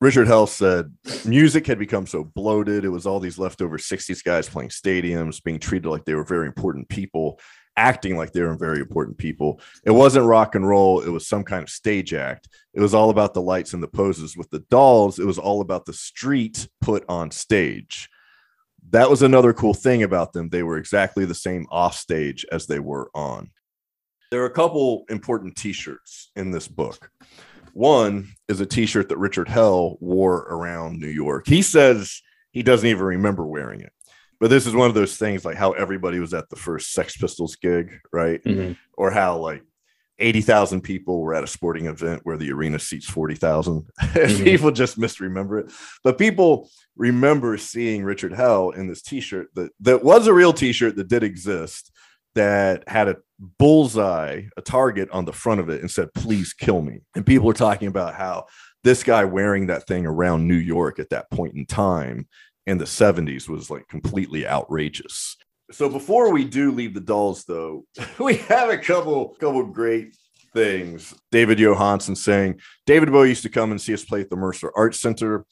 [0.00, 0.92] Richard Hell said
[1.24, 2.84] music had become so bloated.
[2.84, 6.46] It was all these leftover 60s guys playing stadiums, being treated like they were very
[6.46, 7.40] important people,
[7.78, 9.60] acting like they were very important people.
[9.84, 12.48] It wasn't rock and roll, it was some kind of stage act.
[12.74, 14.36] It was all about the lights and the poses.
[14.36, 18.10] With the dolls, it was all about the street put on stage.
[18.90, 20.48] That was another cool thing about them.
[20.48, 23.50] They were exactly the same off stage as they were on.
[24.30, 27.10] There are a couple important t shirts in this book.
[27.72, 31.46] One is a t shirt that Richard Hell wore around New York.
[31.46, 33.92] He says he doesn't even remember wearing it.
[34.40, 37.16] But this is one of those things like how everybody was at the first Sex
[37.16, 38.42] Pistols gig, right?
[38.44, 38.72] Mm-hmm.
[38.96, 39.62] Or how like
[40.20, 43.86] 80,000 people were at a sporting event where the arena seats 40,000.
[43.98, 44.44] Mm-hmm.
[44.44, 45.72] people just misremember it.
[46.02, 50.52] But people remember seeing Richard Hell in this t shirt that, that was a real
[50.52, 51.92] t shirt that did exist
[52.34, 56.82] that had a bullseye, a target on the front of it and said, please kill
[56.82, 57.00] me.
[57.14, 58.46] And people are talking about how
[58.84, 62.28] this guy wearing that thing around New York at that point in time
[62.68, 65.36] in the 70s was like completely outrageous.
[65.70, 67.86] So before we do leave the dolls, though,
[68.18, 70.14] we have a couple couple great
[70.52, 71.14] things.
[71.30, 74.70] David Johansen saying David Bowie used to come and see us play at the Mercer
[74.76, 75.46] Arts Center.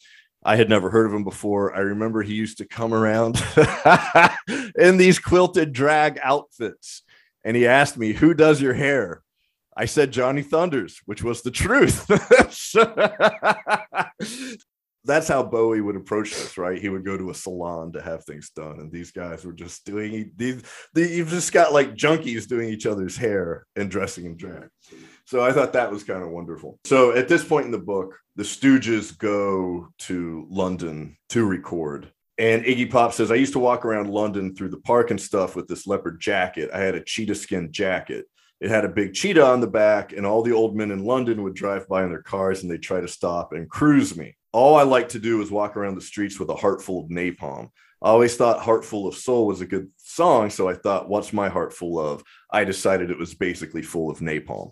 [0.44, 1.74] I had never heard of him before.
[1.74, 3.42] I remember he used to come around
[4.78, 7.02] in these quilted drag outfits.
[7.44, 9.22] And he asked me, Who does your hair?
[9.74, 12.06] I said Johnny Thunders, which was the truth.
[15.06, 16.80] That's how Bowie would approach this, right?
[16.80, 19.84] He would go to a salon to have things done, and these guys were just
[19.86, 20.62] doing these.
[20.94, 24.68] You've just got like junkies doing each other's hair and dressing in drag.
[25.24, 26.78] So I thought that was kind of wonderful.
[26.84, 32.12] So at this point in the book, the Stooges go to London to record.
[32.38, 35.56] And Iggy Pop says, I used to walk around London through the park and stuff
[35.56, 36.70] with this leopard jacket.
[36.72, 38.26] I had a cheetah skin jacket.
[38.60, 41.42] It had a big cheetah on the back, and all the old men in London
[41.42, 44.36] would drive by in their cars and they'd try to stop and cruise me.
[44.56, 47.10] All I like to do is walk around the streets with a heart full of
[47.10, 47.68] napalm.
[48.00, 50.48] I always thought Heart Full of Soul was a good song.
[50.48, 52.24] So I thought, what's my heart full of?
[52.50, 54.70] I decided it was basically full of napalm.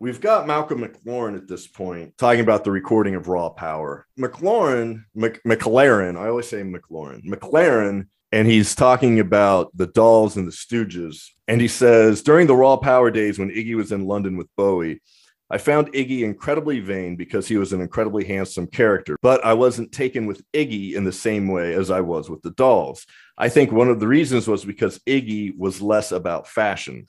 [0.00, 4.08] We've got Malcolm McLaren at this point talking about the recording of Raw Power.
[4.18, 10.48] McLaren, Mc, McLaren, I always say McLaren, McLaren, and he's talking about the Dolls and
[10.48, 11.28] the Stooges.
[11.46, 15.00] And he says, during the Raw Power days when Iggy was in London with Bowie,
[15.48, 19.92] I found Iggy incredibly vain because he was an incredibly handsome character, but I wasn't
[19.92, 23.06] taken with Iggy in the same way as I was with the dolls.
[23.38, 27.06] I think one of the reasons was because Iggy was less about fashion.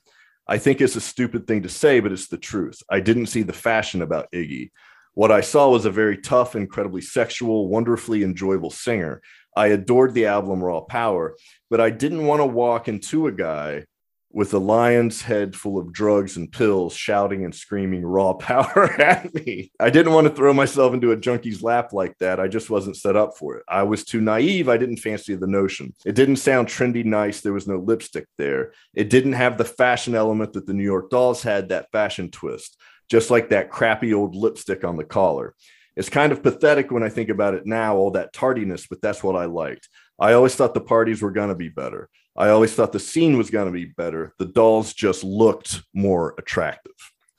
[0.47, 2.81] I think it's a stupid thing to say, but it's the truth.
[2.89, 4.69] I didn't see the fashion about Iggy.
[5.15, 9.23] What I saw was a very tough, incredibly sexual, wonderfully enjoyable singer.
[9.55, 11.35] I adored the album Raw Power,
[11.71, 13.85] but I didn't want to walk into a guy
[14.31, 19.33] with a lion's head full of drugs and pills shouting and screaming raw power at
[19.33, 19.71] me.
[19.79, 22.39] I didn't want to throw myself into a junkie's lap like that.
[22.39, 23.63] I just wasn't set up for it.
[23.67, 24.69] I was too naive.
[24.69, 25.93] I didn't fancy the notion.
[26.05, 27.41] It didn't sound trendy nice.
[27.41, 28.73] There was no lipstick there.
[28.93, 32.77] It didn't have the fashion element that the New York Dolls had, that fashion twist,
[33.09, 35.55] just like that crappy old lipstick on the collar.
[35.95, 39.23] It's kind of pathetic when I think about it now, all that tardiness, but that's
[39.23, 39.89] what I liked.
[40.19, 42.09] I always thought the parties were going to be better.
[42.37, 44.33] I always thought the scene was going to be better.
[44.37, 46.93] The dolls just looked more attractive.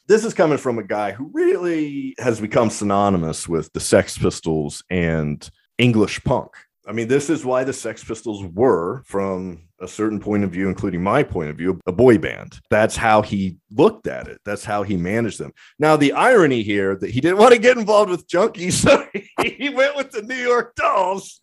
[0.09, 4.83] This is coming from a guy who really has become synonymous with the Sex Pistols
[4.91, 6.51] and English punk.
[6.89, 10.69] I mean, this is why the Sex Pistols were, from a certain point of view,
[10.69, 12.59] including my point of view, a boy band.
[12.71, 14.41] That's how he looked at it.
[14.45, 15.53] That's how he managed them.
[15.79, 19.07] Now, the irony here that he didn't want to get involved with junkies, so
[19.43, 21.41] he went with the New York Dolls,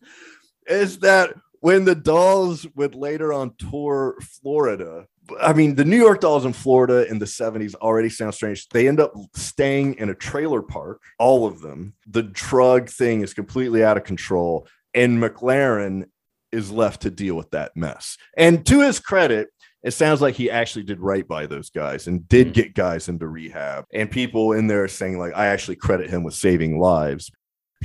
[0.66, 5.06] is that when the Dolls would later on tour Florida,
[5.40, 8.68] I mean, the New York Dolls in Florida in the 70s already sound strange.
[8.68, 11.94] They end up staying in a trailer park, all of them.
[12.06, 14.68] The drug thing is completely out of control.
[14.94, 16.06] And McLaren
[16.52, 18.16] is left to deal with that mess.
[18.36, 19.48] And to his credit,
[19.82, 22.52] it sounds like he actually did right by those guys and did hmm.
[22.52, 23.84] get guys into rehab.
[23.92, 27.30] And people in there saying, like, I actually credit him with saving lives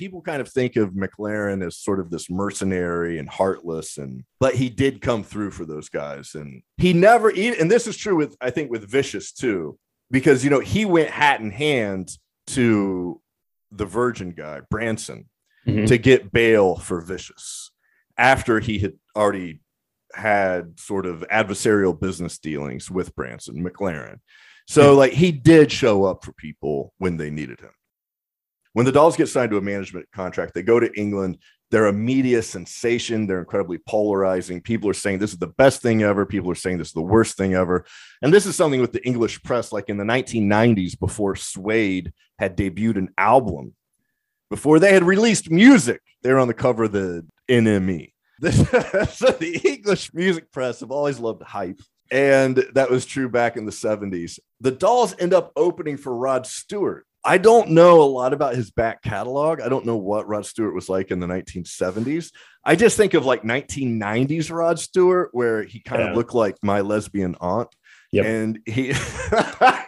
[0.01, 4.55] people kind of think of McLaren as sort of this mercenary and heartless and but
[4.55, 6.33] he did come through for those guys.
[6.33, 9.77] And he never and this is true with I think with Vicious too
[10.09, 12.09] because you know he went hat in hand
[12.47, 13.21] to
[13.71, 15.29] the Virgin guy Branson
[15.67, 15.85] mm-hmm.
[15.85, 17.69] to get bail for Vicious
[18.17, 19.61] after he had already
[20.15, 24.17] had sort of adversarial business dealings with Branson McLaren.
[24.67, 27.71] So like he did show up for people when they needed him
[28.73, 31.37] when the Dolls get signed to a management contract, they go to England.
[31.71, 33.27] they're a media sensation.
[33.27, 34.61] They're incredibly polarizing.
[34.61, 36.25] People are saying this is the best thing ever.
[36.25, 37.85] People are saying this is the worst thing ever.
[38.21, 42.57] And this is something with the English press, like in the 1990s, before Suede had
[42.57, 43.73] debuted an album,
[44.49, 48.11] before they had released music, they were on the cover of the NME.
[48.41, 51.79] so the English music press have always loved hype.
[52.11, 54.39] And that was true back in the 70s.
[54.59, 58.71] The Dolls end up opening for Rod Stewart I don't know a lot about his
[58.71, 59.61] back catalog.
[59.61, 62.31] I don't know what Rod Stewart was like in the 1970s.
[62.63, 66.09] I just think of like 1990s Rod Stewart, where he kind yeah.
[66.09, 67.69] of looked like my lesbian aunt.
[68.11, 68.25] Yep.
[68.25, 68.93] And he,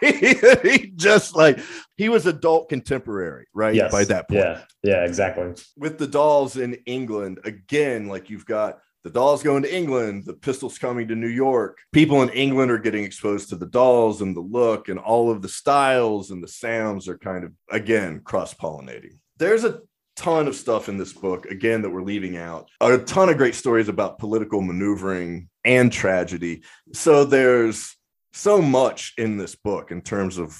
[0.00, 1.58] he just like
[1.96, 3.74] he was adult contemporary, right?
[3.74, 3.92] Yes.
[3.92, 4.40] By that point.
[4.40, 4.62] Yeah.
[4.82, 5.52] Yeah, exactly.
[5.76, 10.32] With the dolls in England, again, like you've got the dolls going to England, the
[10.32, 11.78] pistols coming to New York.
[11.92, 15.42] People in England are getting exposed to the dolls and the look and all of
[15.42, 19.18] the styles and the sounds are kind of, again, cross pollinating.
[19.36, 19.80] There's a
[20.16, 22.70] ton of stuff in this book, again, that we're leaving out.
[22.80, 26.62] A ton of great stories about political maneuvering and tragedy.
[26.94, 27.96] So there's
[28.32, 30.58] so much in this book in terms of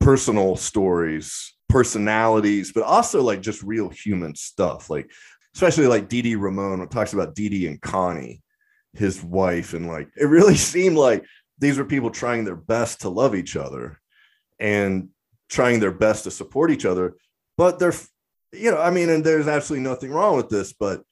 [0.00, 4.90] personal stories, personalities, but also like just real human stuff.
[4.90, 5.10] Like
[5.54, 8.42] especially like Dee Dee Ramone talks about Dee Dee and Connie,
[8.92, 11.24] his wife, and like it really seemed like
[11.58, 14.00] these were people trying their best to love each other
[14.58, 15.08] and
[15.48, 17.14] trying their best to support each other.
[17.56, 17.94] But they're,
[18.52, 21.02] you know, I mean, and there's absolutely nothing wrong with this, but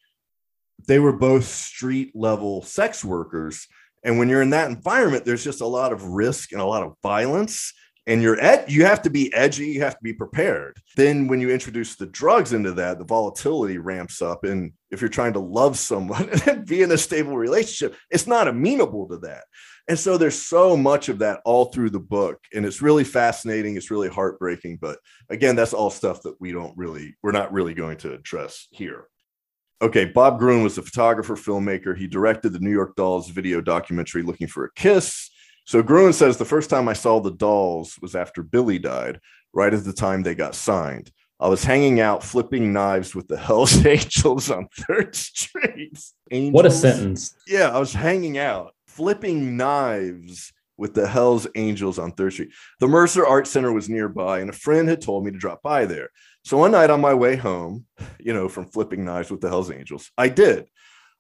[0.88, 3.68] they were both street level sex workers.
[4.02, 6.82] And when you're in that environment, there's just a lot of risk and a lot
[6.82, 7.72] of violence
[8.06, 10.76] and you're ed- you have to be edgy you have to be prepared.
[10.96, 14.44] Then when you introduce the drugs into that the volatility ramps up.
[14.44, 18.48] And if you're trying to love someone and be in a stable relationship it's not
[18.48, 19.44] amenable to that.
[19.88, 22.38] And so there's so much of that all through the book.
[22.54, 24.78] And it's really fascinating it's really heartbreaking.
[24.80, 24.98] But
[25.30, 29.06] again that's all stuff that we don't really we're not really going to address here.
[29.80, 31.96] Okay bob gruen was a photographer filmmaker.
[31.96, 35.30] He directed the new york dolls video documentary looking for a kiss
[35.64, 39.20] so Gruen says the first time I saw the dolls was after Billy died,
[39.52, 41.10] right at the time they got signed.
[41.40, 45.98] I was hanging out flipping knives with the Hells Angels on Third Street.
[46.30, 46.54] Angels?
[46.54, 47.34] What a sentence.
[47.46, 52.50] Yeah, I was hanging out flipping knives with the Hells Angels on Third Street.
[52.80, 55.86] The Mercer Art Center was nearby, and a friend had told me to drop by
[55.86, 56.10] there.
[56.44, 57.86] So one night on my way home,
[58.18, 60.66] you know, from flipping knives with the Hells Angels, I did.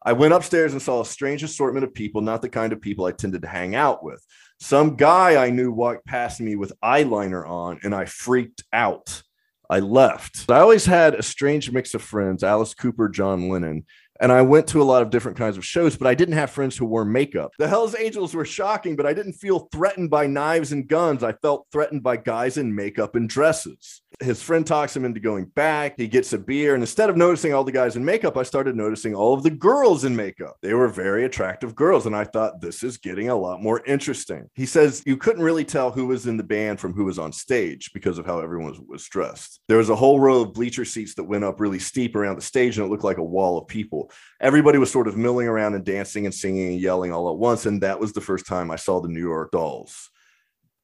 [0.04, 3.04] I went upstairs and saw a strange assortment of people, not the kind of people
[3.04, 4.24] I tended to hang out with.
[4.58, 9.22] Some guy I knew walked past me with eyeliner on, and I freaked out.
[9.70, 10.50] I left.
[10.50, 13.86] I always had a strange mix of friends Alice Cooper, John Lennon,
[14.20, 16.50] and I went to a lot of different kinds of shows, but I didn't have
[16.50, 17.52] friends who wore makeup.
[17.58, 21.22] The Hells Angels were shocking, but I didn't feel threatened by knives and guns.
[21.22, 24.01] I felt threatened by guys in makeup and dresses.
[24.22, 25.94] His friend talks him into going back.
[25.96, 26.74] He gets a beer.
[26.74, 29.50] And instead of noticing all the guys in makeup, I started noticing all of the
[29.50, 30.56] girls in makeup.
[30.62, 32.06] They were very attractive girls.
[32.06, 34.48] And I thought, this is getting a lot more interesting.
[34.54, 37.32] He says you couldn't really tell who was in the band from who was on
[37.32, 39.60] stage because of how everyone was, was dressed.
[39.68, 42.42] There was a whole row of bleacher seats that went up really steep around the
[42.42, 44.10] stage, and it looked like a wall of people
[44.42, 47.64] everybody was sort of milling around and dancing and singing and yelling all at once.
[47.64, 50.10] And that was the first time I saw the New York Dolls.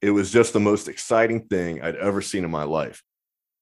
[0.00, 3.02] It was just the most exciting thing I'd ever seen in my life.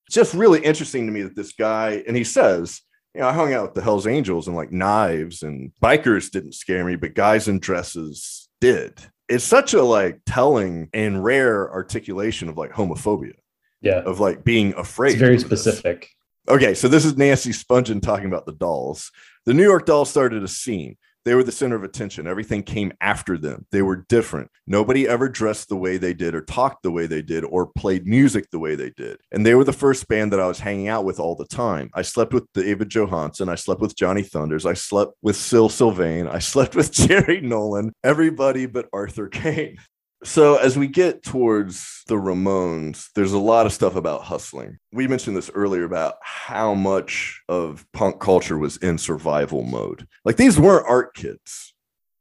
[0.07, 2.81] It's just really interesting to me that this guy, and he says,
[3.15, 6.55] you know, I hung out with the Hells Angels and like knives and bikers didn't
[6.55, 9.01] scare me, but guys in dresses did.
[9.29, 13.33] It's such a like telling and rare articulation of like homophobia.
[13.81, 14.01] Yeah.
[14.01, 15.13] Of like being afraid.
[15.13, 16.11] It's very specific.
[16.49, 19.11] Okay, so this is Nancy Spungen talking about the dolls.
[19.45, 20.97] The New York Dolls started a scene.
[21.27, 22.29] They were the center of attention.
[22.29, 23.67] Everything came after them.
[23.73, 24.49] They were different.
[24.65, 28.07] Nobody ever dressed the way they did, or talked the way they did, or played
[28.07, 29.19] music the way they did.
[29.33, 31.91] And they were the first band that I was hanging out with all the time.
[31.95, 33.49] I slept with David Johansen.
[33.49, 34.65] I slept with Johnny Thunders.
[34.65, 36.29] I slept with Syl Sylvain.
[36.29, 37.93] I slept with Jerry Nolan.
[38.05, 39.79] Everybody but Arthur Kane.
[40.27, 44.79] So, as we get towards the Ramones, there's a lot of stuff about hustling.
[44.93, 50.09] We mentioned this earlier about how much of punk culture was in survival mode.
[50.25, 51.75] Like, these weren't art kids,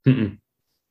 [0.07, 0.37] Mm-mm.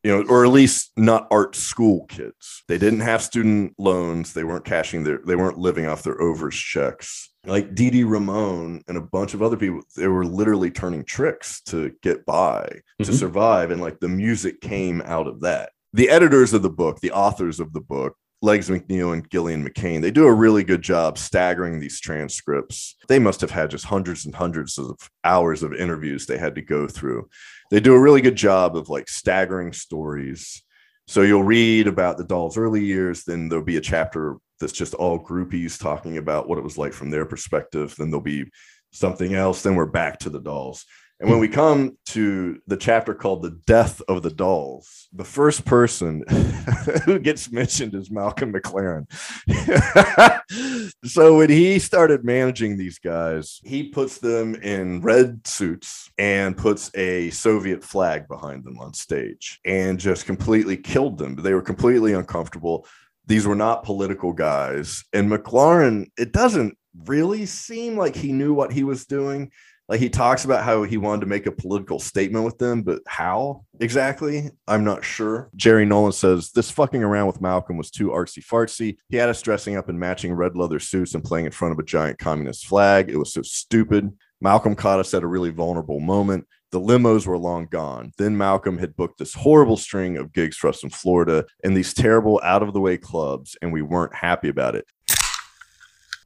[0.02, 2.64] you know, or at least not art school kids.
[2.66, 4.32] They didn't have student loans.
[4.32, 7.30] They weren't cashing their, they weren't living off their overs checks.
[7.46, 11.60] Like Dee Dee Ramone and a bunch of other people, they were literally turning tricks
[11.66, 13.04] to get by, mm-hmm.
[13.04, 13.70] to survive.
[13.70, 17.60] And like the music came out of that the editors of the book, the authors
[17.60, 21.78] of the book, Legs McNeil and Gillian McCain, they do a really good job staggering
[21.78, 22.96] these transcripts.
[23.06, 26.62] They must have had just hundreds and hundreds of hours of interviews they had to
[26.62, 27.28] go through.
[27.70, 30.64] They do a really good job of like staggering stories.
[31.06, 34.94] So you'll read about the doll's early years, then there'll be a chapter that's just
[34.94, 37.94] all groupies talking about what it was like from their perspective.
[37.96, 38.50] Then there'll be
[38.92, 39.62] something else.
[39.62, 40.86] Then we're back to the dolls.
[41.20, 45.64] And when we come to the chapter called The Death of the Dolls, the first
[45.64, 46.24] person
[47.04, 49.06] who gets mentioned is Malcolm McLaren.
[51.04, 56.90] so when he started managing these guys, he puts them in red suits and puts
[56.96, 61.36] a Soviet flag behind them on stage and just completely killed them.
[61.36, 62.88] They were completely uncomfortable.
[63.26, 65.04] These were not political guys.
[65.12, 69.52] And McLaren, it doesn't really seem like he knew what he was doing
[69.88, 73.00] like he talks about how he wanted to make a political statement with them, but
[73.06, 74.50] how exactly?
[74.66, 75.50] I'm not sure.
[75.56, 78.96] Jerry Nolan says this fucking around with Malcolm was too artsy fartsy.
[79.08, 81.78] He had us dressing up in matching red leather suits and playing in front of
[81.78, 83.10] a giant communist flag.
[83.10, 84.10] It was so stupid.
[84.40, 86.46] Malcolm caught us at a really vulnerable moment.
[86.70, 88.12] The limos were long gone.
[88.18, 91.94] Then Malcolm had booked this horrible string of gigs for us in Florida and these
[91.94, 94.86] terrible out of the way clubs, and we weren't happy about it.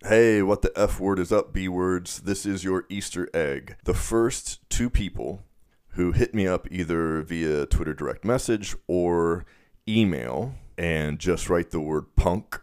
[0.05, 2.20] Hey, what the F word is up, B words?
[2.20, 3.74] This is your Easter egg.
[3.82, 5.42] The first two people
[5.94, 9.44] who hit me up either via Twitter direct message or
[9.88, 12.61] email and just write the word punk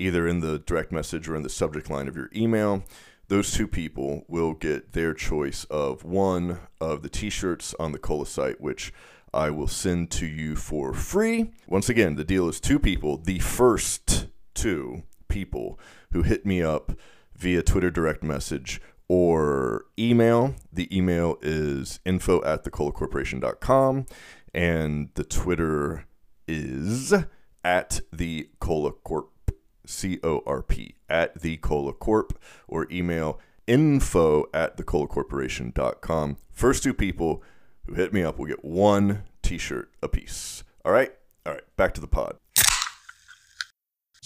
[0.00, 2.82] either in the direct message or in the subject line of your email.
[3.28, 8.00] Those two people will get their choice of one of the t shirts on the
[8.00, 8.92] Cola site, which
[9.32, 11.52] I will send to you for free.
[11.68, 13.16] Once again, the deal is two people.
[13.16, 15.78] The first two people
[16.12, 16.92] who hit me up
[17.36, 20.54] via Twitter direct message or email.
[20.72, 24.06] The email is info at thecolacorporation.com
[24.54, 26.06] and the Twitter
[26.46, 27.12] is
[27.64, 29.30] at the Cola Corp,
[29.84, 36.36] C O R P, at the Cola Corp, or email info at thecolacorporation.com.
[36.52, 37.42] First two people
[37.86, 40.64] who hit me up will get one t shirt apiece.
[40.84, 41.12] All right?
[41.46, 42.36] All right, back to the pod.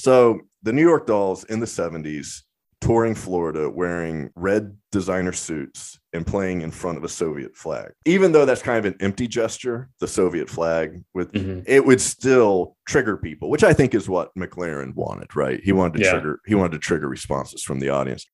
[0.03, 2.43] So the New York Dolls in the 70s
[2.81, 7.93] touring Florida wearing red designer suits and playing in front of a Soviet flag.
[8.05, 11.61] Even though that's kind of an empty gesture, the Soviet flag with mm-hmm.
[11.69, 15.61] it would still trigger people, which I think is what McLaren wanted, right?
[15.63, 16.11] He wanted to yeah.
[16.11, 18.27] trigger he wanted to trigger responses from the audience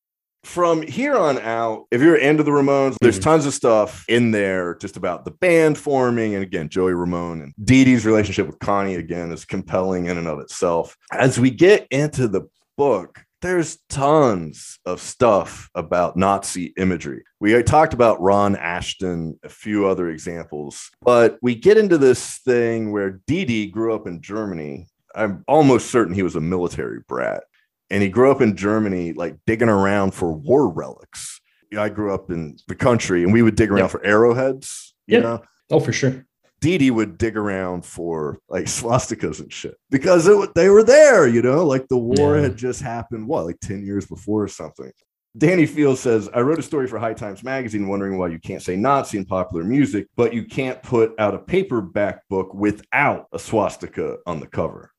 [0.49, 3.25] from here on out, if you're into the Ramones, there's mm-hmm.
[3.25, 6.35] tons of stuff in there just about the band forming.
[6.35, 10.27] And again, Joey Ramone and Dee Dee's relationship with Connie, again, is compelling in and
[10.27, 10.97] of itself.
[11.13, 17.25] As we get into the book, there's tons of stuff about Nazi imagery.
[17.41, 22.91] We talked about Ron Asheton, a few other examples, but we get into this thing
[22.91, 24.87] where Dee Dee grew up in Germany.
[25.15, 27.45] I'm almost certain he was a military brat
[27.91, 31.41] and he grew up in Germany, like digging around for war relics.
[31.77, 33.89] I grew up in the country, and we would dig around yeah.
[33.89, 34.95] for arrowheads.
[35.07, 35.23] You yeah.
[35.23, 35.43] know?
[35.71, 36.25] Oh, for sure.
[36.61, 41.27] Dee Dee would dig around for like swastikas and shit because it, they were there,
[41.27, 42.43] you know, like the war yeah.
[42.43, 44.91] had just happened, what, like 10 years before or something.
[45.37, 48.63] Danny Fields says, I wrote a story for High Times Magazine wondering why you can't
[48.63, 53.39] say Nazi in popular music, but you can't put out a paperback book without a
[53.39, 54.91] swastika on the cover.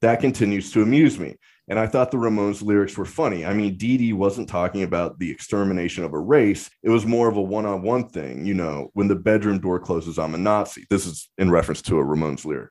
[0.00, 1.36] That continues to amuse me.
[1.68, 3.46] And I thought the Ramones lyrics were funny.
[3.46, 6.68] I mean, Dee Dee wasn't talking about the extermination of a race.
[6.82, 8.44] It was more of a one on one thing.
[8.44, 10.84] You know, when the bedroom door closes, I'm a Nazi.
[10.90, 12.70] This is in reference to a Ramones lyric.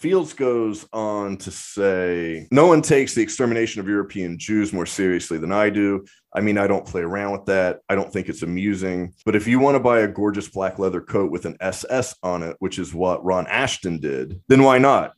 [0.00, 5.36] Fields goes on to say, No one takes the extermination of European Jews more seriously
[5.36, 6.06] than I do.
[6.32, 7.80] I mean, I don't play around with that.
[7.86, 9.12] I don't think it's amusing.
[9.26, 12.42] But if you want to buy a gorgeous black leather coat with an SS on
[12.42, 15.12] it, which is what Ron Asheton did, then why not?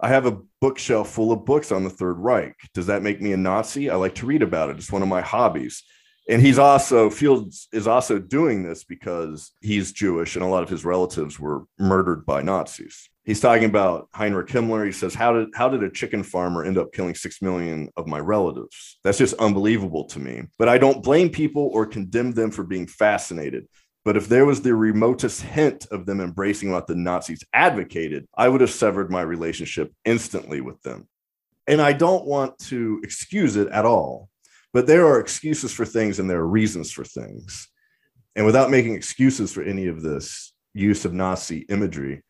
[0.00, 2.54] I have a bookshelf full of books on the Third Reich.
[2.74, 3.88] Does that make me a Nazi?
[3.88, 4.76] I like to read about it.
[4.76, 5.82] It's one of my hobbies.
[6.28, 10.68] And he's also Fields is also doing this because he's Jewish and a lot of
[10.68, 13.08] his relatives were murdered by Nazis.
[13.24, 14.86] He's talking about Heinrich Himmler.
[14.86, 18.06] He says, "How did how did a chicken farmer end up killing 6 million of
[18.06, 18.98] my relatives?
[19.04, 20.44] That's just unbelievable to me.
[20.58, 23.66] But I don't blame people or condemn them for being fascinated.
[24.06, 28.48] But if there was the remotest hint of them embracing what the Nazis advocated, I
[28.48, 31.08] would have severed my relationship instantly with them.
[31.66, 34.28] And I don't want to excuse it at all,
[34.72, 37.66] but there are excuses for things and there are reasons for things.
[38.36, 42.22] And without making excuses for any of this use of Nazi imagery,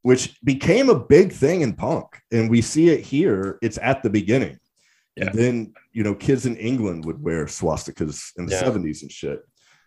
[0.00, 4.08] which became a big thing in punk, and we see it here, it's at the
[4.08, 4.58] beginning.
[5.14, 5.26] Yeah.
[5.26, 8.62] And then, you know, kids in England would wear swastikas in the yeah.
[8.62, 9.42] 70s and shit.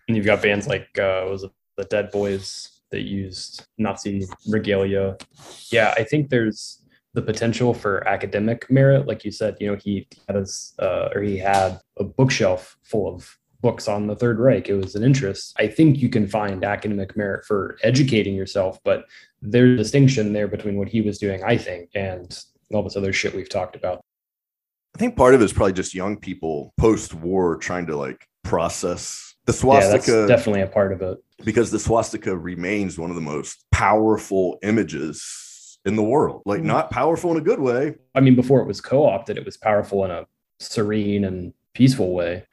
[0.10, 5.18] And you've got bands like uh, was it the Dead Boys that used Nazi regalia.
[5.70, 6.82] Yeah, I think there's
[7.14, 9.56] the potential for academic merit, like you said.
[9.60, 14.08] You know, he had his uh, or he had a bookshelf full of books on
[14.08, 14.68] the Third Reich.
[14.68, 15.54] It was an interest.
[15.60, 19.06] I think you can find academic merit for educating yourself, but
[19.42, 22.38] there's a distinction there between what he was doing, I think, and
[22.74, 24.04] all this other shit we've talked about.
[24.96, 28.28] I think part of it is probably just young people post war trying to like
[28.44, 29.29] process.
[29.50, 31.18] The Yeah, that's definitely a part of it.
[31.44, 36.44] because the swastika remains one of the most powerful images in the world.
[36.46, 36.66] Like, Mm.
[36.66, 37.96] not powerful in a good way.
[38.14, 40.26] I mean, before it was co-opted, it was powerful in a
[40.60, 42.44] serene and peaceful way.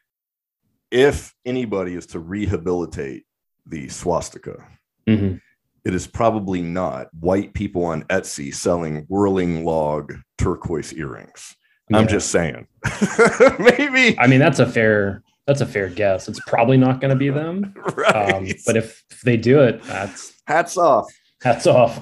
[0.91, 3.25] If anybody is to rehabilitate
[3.67, 4.65] the swastika,
[5.09, 5.41] Mhm.
[5.85, 11.57] it is probably not white people on Etsy selling whirling log turquoise earrings.
[11.93, 12.67] I'm just saying.
[13.59, 14.19] Maybe.
[14.19, 16.29] I mean, that's a fair that's a fair guess.
[16.29, 17.75] It's probably not going to be them.
[17.97, 18.33] Right.
[18.35, 21.07] Um, but if, if they do it, that's hats off.
[21.43, 22.01] hats off.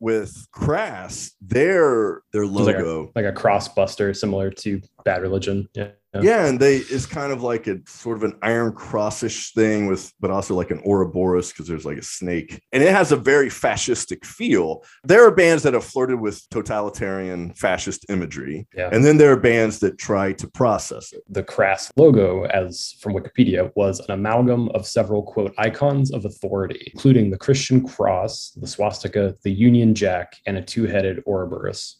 [0.00, 3.12] With Crass, their their like a- logo.
[3.14, 5.68] Like a cross buster, similar to Bad Religion.
[5.74, 5.90] Yeah.
[6.20, 10.12] Yeah, and they it's kind of like a sort of an iron crossish thing with,
[10.18, 13.48] but also like an Ouroboros because there's like a snake, and it has a very
[13.48, 14.82] fascistic feel.
[15.04, 18.88] There are bands that have flirted with totalitarian fascist imagery, Yeah.
[18.92, 21.22] and then there are bands that try to process it.
[21.28, 26.90] the crass logo, as from Wikipedia, was an amalgam of several quote icons of authority,
[26.92, 31.99] including the Christian cross, the swastika, the Union Jack, and a two-headed Ouroboros.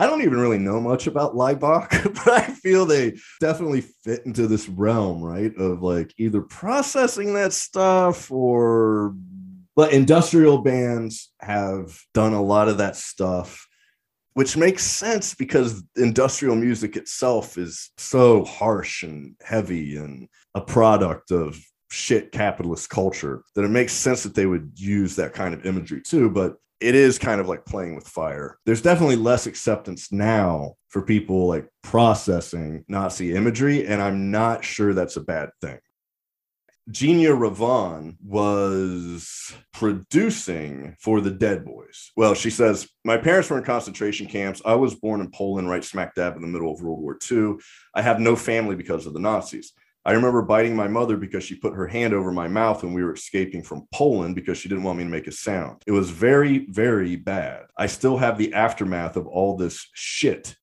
[0.00, 1.90] I don't even really know much about Laibach,
[2.24, 5.54] but I feel they definitely fit into this realm, right?
[5.58, 9.14] Of like either processing that stuff or
[9.76, 13.68] but industrial bands have done a lot of that stuff,
[14.32, 21.30] which makes sense because industrial music itself is so harsh and heavy and a product
[21.30, 25.66] of shit capitalist culture that it makes sense that they would use that kind of
[25.66, 26.30] imagery too.
[26.30, 28.58] But it is kind of like playing with fire.
[28.64, 34.94] There's definitely less acceptance now for people like processing Nazi imagery, and I'm not sure
[34.94, 35.78] that's a bad thing.
[36.90, 42.10] Genya Ravan was producing for the Dead Boys.
[42.16, 44.60] Well, she says, My parents were in concentration camps.
[44.64, 47.56] I was born in Poland, right smack dab in the middle of World War II.
[47.94, 49.72] I have no family because of the Nazis.
[50.04, 53.04] I remember biting my mother because she put her hand over my mouth when we
[53.04, 55.82] were escaping from Poland because she didn't want me to make a sound.
[55.86, 57.64] It was very, very bad.
[57.76, 60.56] I still have the aftermath of all this shit.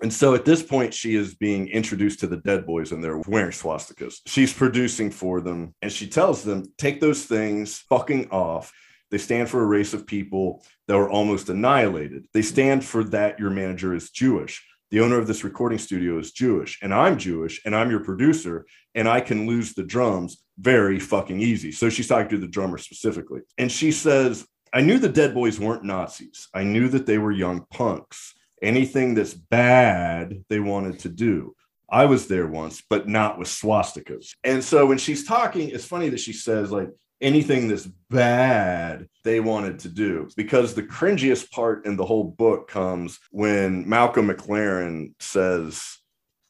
[0.00, 3.22] And so at this point, she is being introduced to the Dead Boys and they're
[3.26, 4.16] wearing swastikas.
[4.26, 8.72] She's producing for them and she tells them, take those things fucking off.
[9.10, 12.26] They stand for a race of people that were almost annihilated.
[12.32, 16.32] They stand for that your manager is Jewish the owner of this recording studio is
[16.32, 21.00] Jewish, and I'm Jewish, and I'm your producer, and I can lose the drums very
[21.00, 21.72] fucking easy.
[21.72, 23.40] So she's talking to the drummer specifically.
[23.56, 26.46] And she says, I knew the Dead Boys weren't Nazis.
[26.52, 28.34] I knew that they were young punks.
[28.60, 31.56] Anything that's bad, they wanted to do.
[31.90, 34.34] I was there once, but not with swastikas.
[34.44, 36.90] And so when she's talking, it's funny that she says, like,
[37.22, 42.68] anything that's bad they wanted to do because the cringiest part in the whole book
[42.68, 45.98] comes when Malcolm McLaren says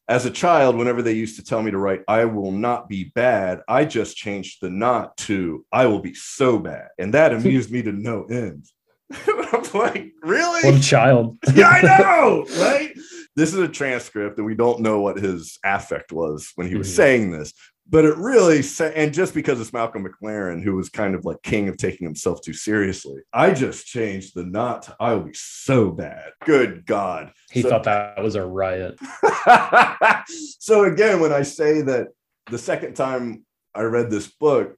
[0.09, 3.13] as a child whenever they used to tell me to write I will not be
[3.15, 7.71] bad I just changed the not to I will be so bad and that amused
[7.71, 8.65] me to no end
[9.27, 11.37] I'm like really What a child.
[11.55, 12.95] yeah, I know, right?
[13.37, 16.89] This is a transcript, and we don't know what his affect was when he was
[16.89, 16.97] Mhm.
[16.97, 17.53] saying this.
[17.93, 18.63] But it really,
[18.97, 22.41] and just because it's Malcolm McLaren, who was kind of like king of taking himself
[22.41, 26.31] too seriously, I just changed the not to, I will be so bad.
[26.43, 27.33] Good God.
[27.51, 28.99] He So- thought that was a riot.
[30.59, 32.09] so again, when I say that
[32.51, 34.75] the second time I read this book,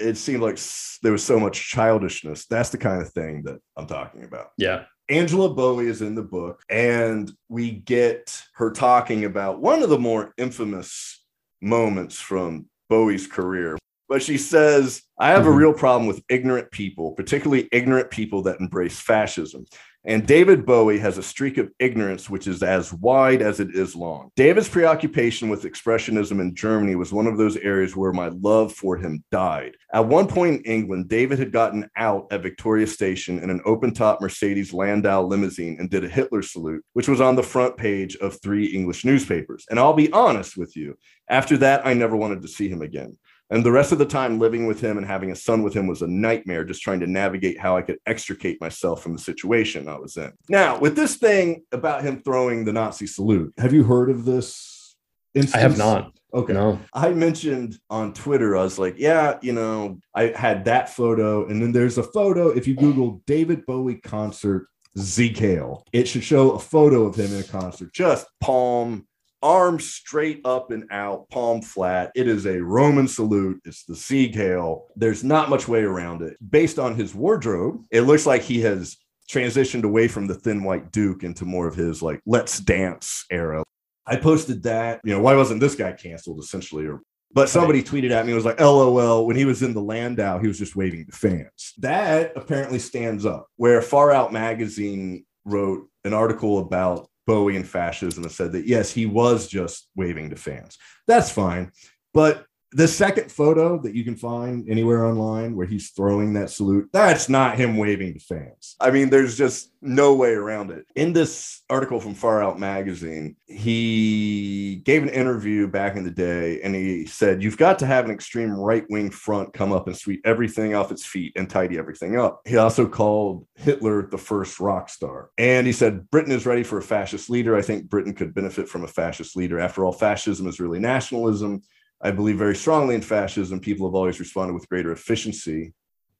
[0.00, 0.58] it seemed like
[1.02, 2.46] there was so much childishness.
[2.46, 4.50] That's the kind of thing that I'm talking about.
[4.58, 4.86] Yeah.
[5.08, 9.98] Angela Bowie is in the book, and we get her talking about one of the
[10.00, 11.24] more infamous
[11.60, 13.78] moments from Bowie's career.
[14.08, 15.56] But she says, I have a Mhm.
[15.56, 19.64] real problem with ignorant people, particularly ignorant people that embrace fascism.
[20.08, 23.96] And David Bowie has a streak of ignorance which is as wide as it is
[23.96, 24.30] long.
[24.36, 28.96] David's preoccupation with expressionism in Germany was one of those areas where my love for
[28.96, 29.76] him died.
[29.92, 33.92] At one point in England, David had gotten out at Victoria Station in an open
[33.92, 38.14] top Mercedes Landau limousine and did a Hitler salute, which was on the front page
[38.16, 39.66] of three English newspapers.
[39.70, 40.96] And I'll be honest with you,
[41.28, 43.18] after that, I never wanted to see him again.
[43.50, 45.86] And the rest of the time living with him and having a son with him
[45.86, 49.88] was a nightmare, just trying to navigate how I could extricate myself from the situation
[49.88, 50.32] I was in.
[50.48, 54.96] Now, with this thing about him throwing the Nazi salute, have you heard of this?
[55.34, 55.54] Instance?
[55.54, 56.12] I have not.
[56.34, 56.54] Okay.
[56.54, 56.80] No.
[56.92, 61.46] I mentioned on Twitter, I was like, yeah, you know, I had that photo.
[61.46, 62.48] And then there's a photo.
[62.48, 64.66] If you Google David Bowie concert
[64.96, 69.06] Sieg Heil, it should show a photo of him in a concert, just palm,
[69.42, 72.12] arms straight up and out, palm flat.
[72.14, 73.60] It is a Roman salute.
[73.64, 74.86] It's the Sieg Heil.
[74.96, 76.36] There's not much way around it.
[76.50, 78.96] Based on his wardrobe, it looks like he has
[79.30, 83.64] transitioned away from the thin white Duke into more of his like let's dance era.
[84.06, 86.86] I posted that, you know, why wasn't this guy canceled essentially?
[86.86, 87.00] Or
[87.32, 90.46] But somebody tweeted at me was like, LOL, when he was in the Landau, he
[90.46, 91.74] was just waving to fans.
[91.78, 93.48] That apparently stands up.
[93.56, 98.92] Where Far Out Magazine wrote an article about Bowie and fascism and said that, yes,
[98.92, 100.78] he was just waving to fans.
[101.06, 101.72] That's fine.
[102.14, 102.44] But
[102.76, 107.26] the second photo that you can find anywhere online where he's throwing that salute, that's
[107.26, 108.76] not him waving to fans.
[108.78, 110.84] I mean, there's just no way around it.
[110.94, 116.60] In this article from Far Out Magazine, he gave an interview back in the day
[116.60, 119.96] and he said, You've got to have an extreme right wing front come up and
[119.96, 122.42] sweep everything off its feet and tidy everything up.
[122.44, 125.30] He also called Hitler the first rock star.
[125.38, 127.56] And he said, Britain is ready for a fascist leader.
[127.56, 129.58] I think Britain could benefit from a fascist leader.
[129.58, 131.62] After all, fascism is really nationalism.
[132.00, 133.60] I believe very strongly in fascism.
[133.60, 135.72] People have always responded with greater efficiency,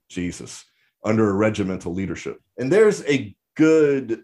[0.08, 0.64] Jesus,
[1.04, 2.40] under a regimental leadership.
[2.56, 4.22] And there's a good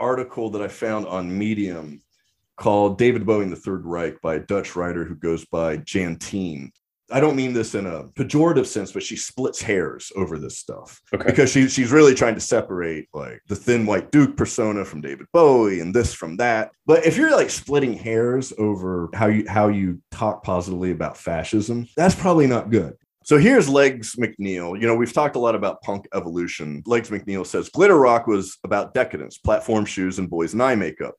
[0.00, 2.00] article that I found on Medium
[2.56, 6.72] called David Bowie in the Third Reich by a Dutch writer who goes by Jantine.
[7.10, 11.00] I don't mean this in a pejorative sense, but she splits hairs over this stuff
[11.14, 11.24] okay.
[11.24, 15.26] because she, she's really trying to separate like the thin white Duke persona from David
[15.32, 16.70] Bowie and this from that.
[16.86, 21.88] But if you're like splitting hairs over how you how you talk positively about fascism,
[21.96, 22.94] that's probably not good.
[23.28, 24.80] So here's Legs McNeil.
[24.80, 26.82] You know, we've talked a lot about punk evolution.
[26.86, 31.14] Legs McNeil says glitter rock was about decadence, platform shoes, and boys and eye makeup.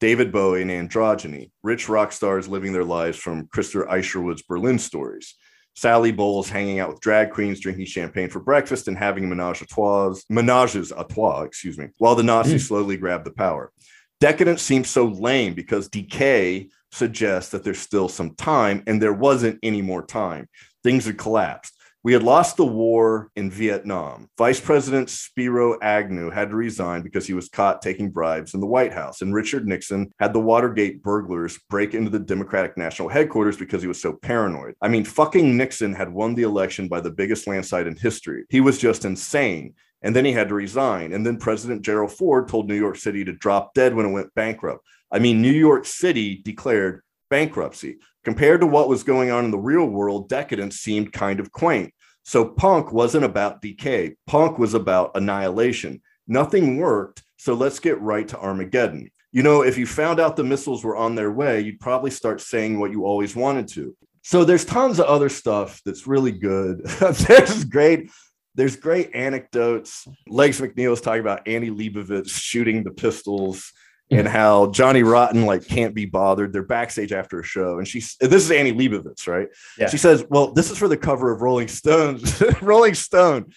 [0.00, 5.34] David Bowie and androgyny, rich rock stars living their lives from Christopher Isherwood's Berlin stories.
[5.74, 9.66] Sally Bowles hanging out with drag queens, drinking champagne for breakfast, and having menage a
[9.66, 12.68] trois, menages a trois, excuse me, while the Nazis mm.
[12.68, 13.72] slowly grab the power.
[14.20, 19.58] Decadence seems so lame because decay suggests that there's still some time, and there wasn't
[19.62, 20.48] any more time.
[20.82, 21.77] Things had collapsed.
[22.08, 24.30] We had lost the war in Vietnam.
[24.38, 28.66] Vice President Spiro Agnew had to resign because he was caught taking bribes in the
[28.66, 29.20] White House.
[29.20, 33.88] And Richard Nixon had the Watergate burglars break into the Democratic National Headquarters because he
[33.88, 34.74] was so paranoid.
[34.80, 38.44] I mean, fucking Nixon had won the election by the biggest landslide in history.
[38.48, 39.74] He was just insane.
[40.00, 41.12] And then he had to resign.
[41.12, 44.34] And then President Gerald Ford told New York City to drop dead when it went
[44.34, 44.82] bankrupt.
[45.12, 47.98] I mean, New York City declared bankruptcy.
[48.24, 51.92] Compared to what was going on in the real world, decadence seemed kind of quaint.
[52.28, 56.02] So punk wasn't about decay, punk was about annihilation.
[56.26, 57.22] Nothing worked.
[57.38, 59.10] So let's get right to Armageddon.
[59.32, 62.42] You know, if you found out the missiles were on their way, you'd probably start
[62.42, 63.96] saying what you always wanted to.
[64.24, 66.84] So there's tons of other stuff that's really good.
[67.28, 68.10] there's great
[68.54, 70.06] there's great anecdotes.
[70.26, 73.72] Legs McNeil is talking about Annie Leibovitz shooting the pistols
[74.10, 76.52] and how Johnny Rotten like can't be bothered.
[76.52, 79.48] They're backstage after a show, and she's this is Annie Leibovitz, right?
[79.78, 79.88] Yeah.
[79.88, 83.52] She says, "Well, this is for the cover of Rolling Stones, Rolling Stone."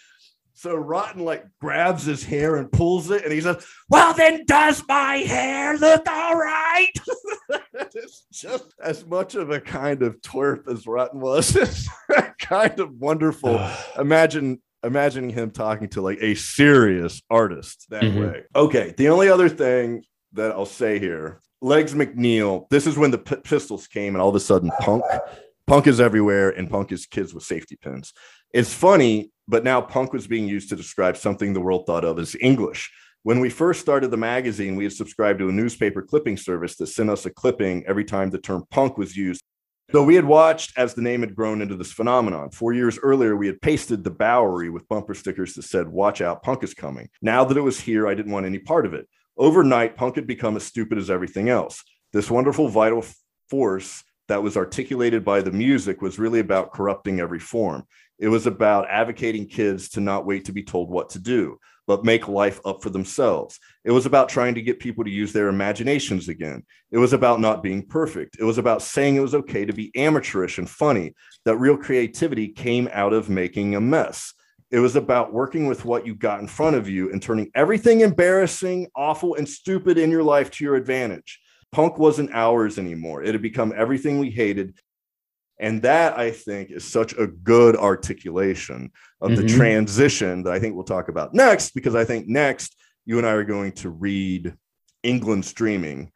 [0.53, 4.83] So Rotten like grabs his hair and pulls it, and he says, "Well, then, does
[4.87, 6.91] my hair look all right?"
[7.73, 11.55] it's just as much of a kind of twerp as Rotten was.
[11.61, 11.87] It's
[12.39, 13.59] kind of wonderful.
[13.97, 18.19] Imagine imagining him talking to like a serious artist that mm-hmm.
[18.19, 18.43] way.
[18.55, 20.03] Okay, the only other thing
[20.33, 21.41] that I'll say here.
[21.61, 22.69] Legs McNeil.
[22.69, 25.03] This is when the p- pistols came, and all of a sudden, punk,
[25.67, 28.13] punk is everywhere, and punk is kids with safety pins.
[28.53, 32.17] It's funny, but now punk was being used to describe something the world thought of
[32.17, 32.91] as English.
[33.23, 36.87] When we first started the magazine, we had subscribed to a newspaper clipping service that
[36.87, 39.43] sent us a clipping every time the term punk was used.
[39.91, 42.49] So we had watched as the name had grown into this phenomenon.
[42.49, 46.43] Four years earlier, we had pasted the Bowery with bumper stickers that said, Watch out,
[46.43, 47.09] punk is coming.
[47.21, 49.07] Now that it was here, I didn't want any part of it.
[49.41, 51.83] Overnight, punk had become as stupid as everything else.
[52.13, 53.03] This wonderful vital
[53.49, 57.87] force that was articulated by the music was really about corrupting every form.
[58.19, 62.05] It was about advocating kids to not wait to be told what to do, but
[62.05, 63.59] make life up for themselves.
[63.83, 66.63] It was about trying to get people to use their imaginations again.
[66.91, 68.37] It was about not being perfect.
[68.39, 71.15] It was about saying it was okay to be amateurish and funny,
[71.45, 74.35] that real creativity came out of making a mess.
[74.71, 78.01] It was about working with what you got in front of you and turning everything
[78.01, 81.39] embarrassing, awful, and stupid in your life to your advantage.
[81.73, 83.21] Punk wasn't ours anymore.
[83.21, 84.79] It had become everything we hated.
[85.59, 89.41] And that, I think, is such a good articulation of mm-hmm.
[89.41, 93.27] the transition that I think we'll talk about next, because I think next you and
[93.27, 94.55] I are going to read
[95.03, 96.11] England's Dreaming,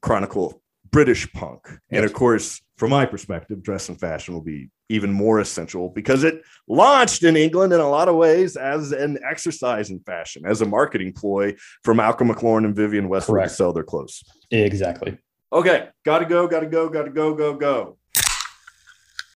[0.00, 1.62] Chronicle British punk.
[1.66, 1.78] Yes.
[1.90, 6.24] And of course, from my perspective, dress and fashion will be even more essential because
[6.24, 10.60] it launched in England in a lot of ways as an exercise in fashion, as
[10.60, 13.50] a marketing ploy for Malcolm McLaren and Vivienne Westwood Correct.
[13.50, 14.22] to sell their clothes.
[14.50, 15.18] Exactly.
[15.52, 17.98] Okay, gotta go, gotta go, gotta go, go, go.